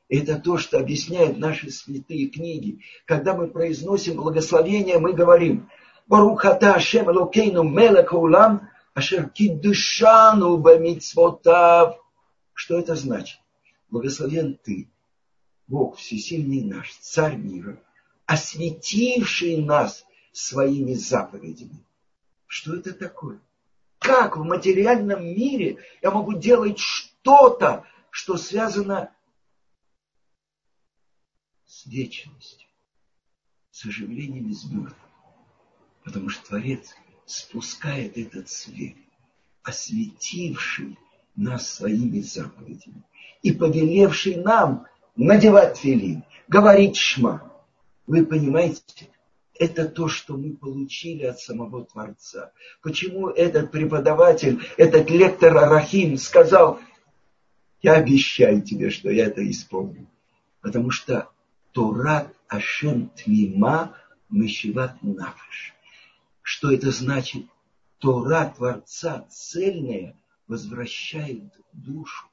Это 0.07 0.37
то, 0.37 0.59
что 0.59 0.77
объясняют 0.77 1.39
наши 1.39 1.71
святые 1.71 2.27
книги. 2.27 2.81
Когда 3.07 3.33
мы 3.33 3.47
произносим 3.47 4.17
благословение, 4.17 4.99
мы 4.99 5.13
говорим 5.13 5.67
Барухата 6.07 6.75
Ашем 6.75 7.09
Элокейну 7.09 7.63
Мелека 7.63 8.15
Улам 8.15 8.69
Ашер 8.93 9.29
Кидушану 9.29 10.57
Бамитсвотав. 10.57 11.97
Что 12.53 12.79
это 12.79 12.95
значит? 12.95 13.39
Благословен 13.89 14.59
ты, 14.63 14.89
Бог 15.67 15.97
всесильный 15.97 16.63
наш, 16.63 16.93
Царь 16.95 17.35
мира, 17.35 17.81
осветивший 18.25 19.57
нас 19.57 20.05
своими 20.31 20.93
заповедями. 20.93 21.83
Что 22.47 22.75
это 22.75 22.93
такое? 22.93 23.39
Как 23.99 24.35
в 24.37 24.43
материальном 24.43 25.23
мире 25.23 25.77
я 26.01 26.11
могу 26.11 26.33
делать 26.33 26.77
что-то, 26.79 27.85
что 28.09 28.37
связано 28.37 29.11
с 31.65 31.85
вечностью, 31.85 32.67
с 33.71 33.85
оживлением 33.85 34.49
из 34.49 34.65
мертвых? 34.65 35.12
Потому 36.03 36.29
что 36.29 36.45
Творец 36.47 36.95
спускает 37.25 38.17
этот 38.17 38.49
свет, 38.49 38.95
осветивший 39.63 40.97
нас 41.35 41.69
своими 41.69 42.19
заповедями 42.19 43.03
и 43.41 43.51
повелевший 43.51 44.35
нам 44.35 44.85
надевать 45.15 45.77
филин, 45.77 46.23
говорить 46.47 46.97
шма. 46.97 47.51
Вы 48.05 48.25
понимаете, 48.25 49.09
это 49.55 49.87
то, 49.87 50.07
что 50.07 50.35
мы 50.35 50.53
получили 50.53 51.23
от 51.23 51.39
самого 51.39 51.85
Творца. 51.85 52.51
Почему 52.81 53.29
этот 53.29 53.71
преподаватель, 53.71 54.61
этот 54.77 55.09
лектор 55.09 55.55
Арахим 55.57 56.17
сказал, 56.17 56.79
я 57.81 57.93
обещаю 57.93 58.61
тебе, 58.61 58.89
что 58.89 59.09
я 59.09 59.27
это 59.27 59.47
исполню. 59.49 60.07
Потому 60.61 60.89
что 60.89 61.29
Турат 61.71 62.33
Ашем 62.47 63.09
Тмима 63.09 63.95
Мышеват 64.29 65.01
Нафаш. 65.01 65.73
Что 66.43 66.71
это 66.71 66.91
значит? 66.91 67.47
Тора 67.99 68.53
Творца 68.55 69.25
цельная 69.29 70.19
возвращает 70.47 71.57
душу. 71.71 72.27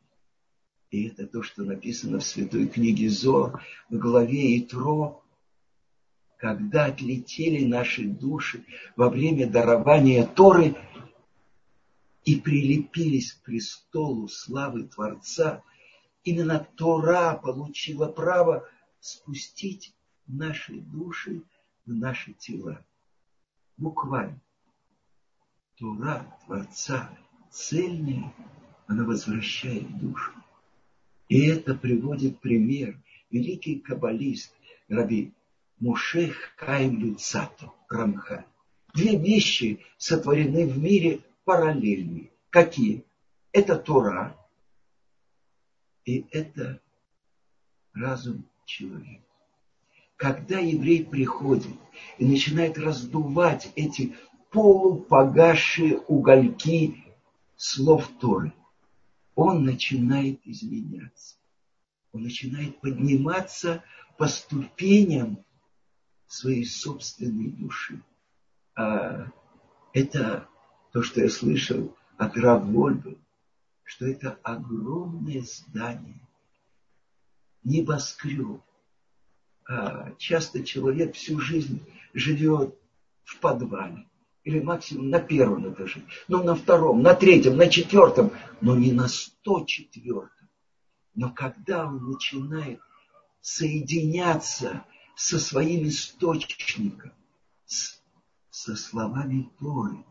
И 0.90 1.06
это 1.06 1.28
то, 1.28 1.44
что 1.44 1.62
написано 1.62 2.18
в 2.18 2.24
святой 2.24 2.66
книге 2.66 3.08
Зор 3.08 3.62
в 3.88 3.96
главе 3.96 4.58
Итро, 4.58 5.22
когда 6.36 6.86
отлетели 6.86 7.64
наши 7.64 8.04
души 8.04 8.64
во 8.96 9.08
время 9.10 9.48
дарования 9.48 10.26
Торы 10.26 10.74
и 12.24 12.34
прилепились 12.34 13.34
к 13.34 13.42
престолу 13.44 14.26
славы 14.26 14.88
Творца, 14.88 15.62
именно 16.24 16.66
Тора 16.74 17.36
получила 17.36 18.08
право 18.08 18.68
спустить 18.98 19.94
наши 20.26 20.80
души 20.80 21.42
в 21.86 21.94
наши 21.94 22.32
тела 22.32 22.84
буквально. 23.80 24.40
Тура 25.76 26.26
Творца 26.44 27.10
цельная, 27.50 28.32
она 28.86 29.04
возвращает 29.04 29.98
душу. 29.98 30.32
И 31.28 31.46
это 31.46 31.74
приводит 31.74 32.40
пример. 32.40 33.00
Великий 33.30 33.78
каббалист 33.78 34.52
Раби 34.88 35.32
Мушех 35.78 36.54
Каим 36.56 36.98
Люцато, 36.98 37.72
Рамха. 37.88 38.44
Две 38.92 39.16
вещи 39.16 39.84
сотворены 39.96 40.66
в 40.66 40.78
мире 40.78 41.20
параллельные. 41.44 42.30
Какие? 42.50 43.04
Это 43.52 43.76
Тора 43.76 44.36
и 46.04 46.26
это 46.30 46.80
разум 47.94 48.44
человека 48.64 49.29
когда 50.20 50.58
еврей 50.58 51.02
приходит 51.02 51.74
и 52.18 52.26
начинает 52.26 52.76
раздувать 52.76 53.72
эти 53.74 54.14
полупогасшие 54.50 55.96
угольки 55.96 57.02
слов 57.56 58.06
Торы, 58.20 58.52
он 59.34 59.64
начинает 59.64 60.38
изменяться. 60.44 61.36
Он 62.12 62.24
начинает 62.24 62.78
подниматься 62.82 63.82
по 64.18 64.26
ступеням 64.26 65.42
своей 66.26 66.66
собственной 66.66 67.52
души. 67.52 68.02
А 68.76 69.26
это 69.94 70.46
то, 70.92 71.02
что 71.02 71.22
я 71.22 71.30
слышал 71.30 71.96
от 72.18 72.36
Рав 72.36 72.66
Вольбы, 72.66 73.18
что 73.84 74.06
это 74.06 74.38
огромное 74.42 75.40
здание, 75.40 76.20
небоскреб, 77.64 78.60
часто 80.18 80.64
человек 80.64 81.14
всю 81.14 81.38
жизнь 81.38 81.82
живет 82.12 82.74
в 83.24 83.38
подвале 83.38 84.06
или 84.44 84.60
максимум 84.60 85.10
на 85.10 85.20
первом 85.20 85.72
этаже, 85.72 86.02
ну 86.28 86.42
на 86.42 86.54
втором, 86.54 87.02
на 87.02 87.14
третьем, 87.14 87.56
на 87.56 87.68
четвертом, 87.68 88.32
но 88.60 88.76
не 88.76 88.92
на 88.92 89.06
сто 89.06 89.64
четвертом. 89.64 90.48
Но 91.14 91.30
когда 91.30 91.86
он 91.86 92.10
начинает 92.10 92.80
соединяться 93.40 94.84
со 95.14 95.38
своим 95.38 95.86
источником, 95.86 97.12
с, 97.66 98.02
со 98.50 98.76
словами 98.76 99.50
Торы, 99.58 100.04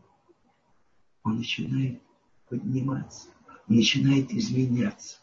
он 1.22 1.38
начинает 1.38 2.00
подниматься, 2.48 3.28
он 3.68 3.76
начинает 3.76 4.30
изменяться. 4.32 5.18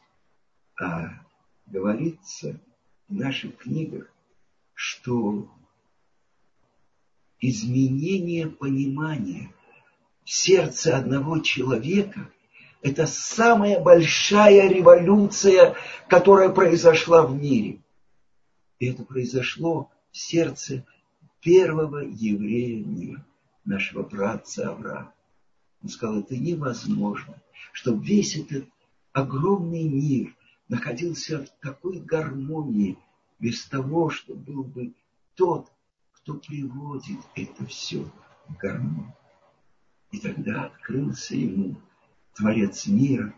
А 0.79 1.25
говорится 1.65 2.59
в 3.07 3.13
наших 3.13 3.57
книгах, 3.57 4.11
что 4.77 5.49
изменение 7.41 8.47
понимания 8.47 9.51
в 10.23 10.29
сердце 10.29 10.95
одного 10.95 11.39
человека– 11.39 12.29
это 12.83 13.07
самая 13.07 13.79
большая 13.79 14.69
революция, 14.69 15.75
которая 16.07 16.49
произошла 16.49 17.25
в 17.25 17.35
мире. 17.35 17.79
И 18.77 18.85
это 18.85 19.03
произошло 19.03 19.89
в 20.11 20.17
сердце 20.17 20.85
первого 21.41 22.01
еврея 22.01 22.85
мира, 22.85 23.25
нашего 23.65 24.03
братца 24.03 24.69
Авраама. 24.69 25.11
Он 25.81 25.89
сказал, 25.89 26.19
это 26.19 26.37
невозможно, 26.37 27.41
чтобы 27.71 28.05
весь 28.05 28.35
этот 28.35 28.65
огромный 29.11 29.89
мир 29.89 30.35
находился 30.67 31.43
в 31.43 31.49
такой 31.65 31.97
гармонии– 31.99 32.95
без 33.39 33.65
того, 33.65 34.09
что 34.09 34.33
был 34.33 34.63
бы 34.63 34.93
тот, 35.35 35.71
кто 36.13 36.35
приводит 36.35 37.19
это 37.35 37.65
все 37.65 38.03
в 38.47 38.57
гармонию. 38.57 39.13
И 40.11 40.19
тогда 40.19 40.65
открылся 40.65 41.35
ему 41.35 41.75
Творец 42.33 42.87
мира 42.87 43.33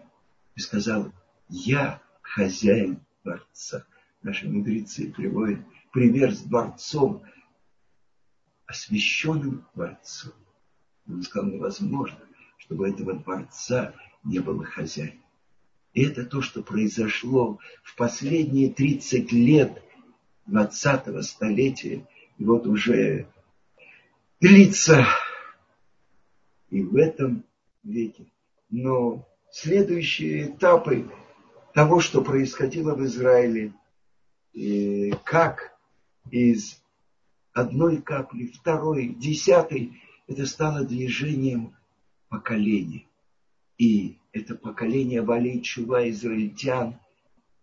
и 0.56 0.60
сказал, 0.60 1.12
я 1.50 2.02
хозяин 2.22 3.00
дворца. 3.24 3.86
Наши 4.22 4.48
мудрецы 4.50 5.12
приводят 5.12 5.60
пример 5.92 6.34
с 6.34 6.42
дворцом, 6.42 7.24
освященным 8.66 9.66
дворцом. 9.74 10.34
Он 11.08 11.24
сказал, 11.24 11.50
невозможно, 11.50 12.20
чтобы 12.58 12.90
этого 12.90 13.14
дворца 13.14 13.96
не 14.24 14.40
было 14.40 14.64
хозяина. 14.64 15.20
И 15.94 16.04
это 16.04 16.26
то, 16.26 16.42
что 16.42 16.62
произошло 16.62 17.58
в 17.84 17.96
последние 17.96 18.72
30 18.72 19.32
лет 19.32 19.82
20-го 20.50 21.22
столетия. 21.22 22.08
И 22.38 22.44
вот 22.44 22.66
уже 22.68 23.28
длится 24.40 25.06
и 26.70 26.82
в 26.82 26.96
этом 26.96 27.44
веке. 27.84 28.26
Но 28.70 29.28
следующие 29.52 30.48
этапы 30.48 31.10
того, 31.74 32.00
что 32.00 32.22
происходило 32.22 32.96
в 32.96 33.04
Израиле, 33.06 33.74
и 34.54 35.14
как 35.24 35.78
из 36.32 36.82
одной 37.54 38.02
капли, 38.02 38.48
второй, 38.48 39.10
десятой, 39.10 40.02
это 40.28 40.46
стало 40.46 40.86
движением 40.86 41.76
поколения. 42.30 43.06
И 43.78 44.18
это 44.32 44.56
поколение 44.56 45.22
Валей 45.22 45.62
Чува, 45.62 46.10
израильтян. 46.10 47.00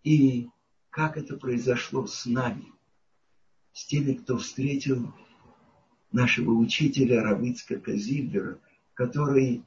И 0.03 0.49
как 0.89 1.17
это 1.17 1.37
произошло 1.37 2.07
с 2.07 2.25
нами, 2.25 2.65
с 3.77 3.85
теми, 3.85 4.13
кто 4.13 4.39
встретил 4.39 5.13
нашего 6.11 6.49
учителя 6.53 7.21
Равицка 7.21 7.79
Казильбера, 7.79 8.59
который 8.95 9.63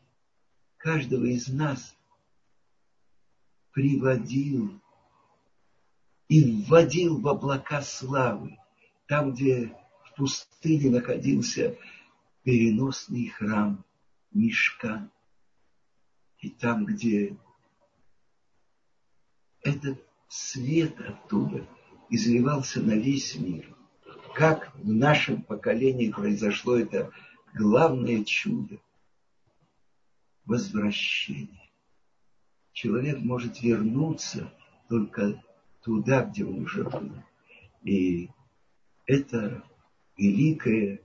каждого 0.78 1.26
из 1.26 1.46
нас 1.46 1.96
приводил 3.70 4.80
и 6.26 6.64
вводил 6.64 7.20
в 7.20 7.28
облака 7.28 7.82
славы, 7.82 8.58
там, 9.06 9.32
где 9.32 9.76
в 10.02 10.16
пустыне 10.16 10.90
находился 10.90 11.78
переносный 12.42 13.28
храм 13.28 13.84
Мешкан, 14.32 15.08
и 16.40 16.50
там, 16.50 16.84
где 16.84 17.36
этот 19.62 20.04
свет 20.26 20.98
оттуда 20.98 21.64
изливался 22.08 22.80
на 22.80 22.96
весь 22.96 23.36
мир. 23.36 23.76
Как 24.41 24.74
в 24.74 24.91
нашем 24.91 25.43
поколении 25.43 26.11
произошло 26.11 26.78
это 26.78 27.12
главное 27.53 28.24
чудо– 28.24 28.78
возвращение. 30.47 31.70
Человек 32.72 33.18
может 33.18 33.61
вернуться 33.61 34.51
только 34.88 35.45
туда, 35.82 36.24
где 36.24 36.47
он 36.47 36.62
уже 36.62 36.84
был. 36.84 37.12
И 37.82 38.30
это 39.05 39.62
великое 40.16 41.03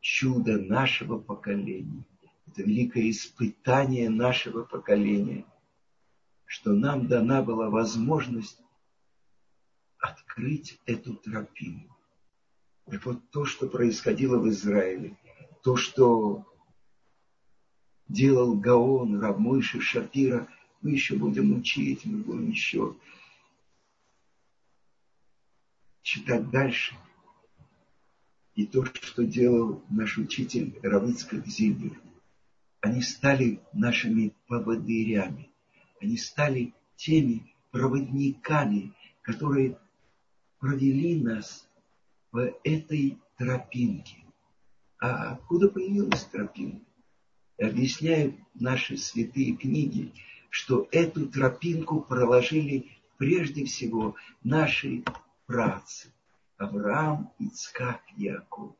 чудо 0.00 0.58
нашего 0.58 1.18
поколения. 1.18 2.06
Это 2.46 2.62
великое 2.62 3.10
испытание 3.10 4.08
нашего 4.08 4.64
поколения, 4.64 5.44
что 6.46 6.72
нам 6.72 7.08
дана 7.08 7.42
была 7.42 7.68
возможность 7.68 8.58
открыть 9.98 10.80
эту 10.86 11.12
тропинку. 11.16 11.99
И 12.90 12.96
вот 12.96 13.30
то, 13.30 13.44
что 13.44 13.68
происходило 13.68 14.38
в 14.38 14.48
Израиле, 14.48 15.16
то, 15.62 15.76
что 15.76 16.44
делал 18.08 18.56
Гаон, 18.56 19.20
Рамойши, 19.20 19.80
Шапира, 19.80 20.48
мы 20.82 20.90
еще 20.90 21.14
будем 21.14 21.56
учить, 21.56 22.04
мы 22.04 22.18
будем 22.18 22.50
еще 22.50 22.96
читать 26.02 26.50
дальше. 26.50 26.96
И 28.56 28.66
то, 28.66 28.84
что 28.84 29.24
делал 29.24 29.84
наш 29.88 30.18
учитель 30.18 30.76
Равицкак 30.82 31.46
Зильбер, 31.46 32.00
они 32.80 33.02
стали 33.02 33.60
нашими 33.72 34.34
поводырями, 34.48 35.50
они 36.00 36.16
стали 36.16 36.74
теми 36.96 37.54
проводниками, 37.70 38.92
которые 39.22 39.78
провели 40.58 41.20
нас 41.20 41.69
по 42.30 42.54
этой 42.64 43.18
тропинке. 43.36 44.24
А 44.98 45.32
откуда 45.32 45.68
появилась 45.68 46.24
тропинка? 46.24 46.90
объясняют 47.60 48.36
наши 48.54 48.96
святые 48.96 49.56
книги, 49.56 50.12
что 50.48 50.88
эту 50.90 51.28
тропинку 51.28 52.00
проложили 52.00 52.90
прежде 53.18 53.64
всего 53.64 54.16
наши 54.42 55.04
працы 55.46 56.12
Авраам, 56.56 57.32
Ицкак, 57.38 58.00
Яков. 58.16 58.72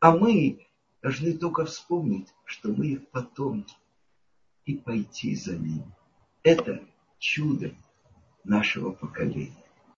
А 0.00 0.16
мы 0.16 0.66
должны 1.02 1.36
только 1.36 1.64
вспомнить, 1.64 2.28
что 2.44 2.70
мы 2.70 2.86
их 2.86 3.08
потомки, 3.08 3.74
и 4.64 4.76
пойти 4.76 5.34
за 5.34 5.56
ними. 5.56 5.92
Это 6.44 6.84
чудо 7.18 7.74
нашего 8.44 8.92
поколения. 8.92 9.61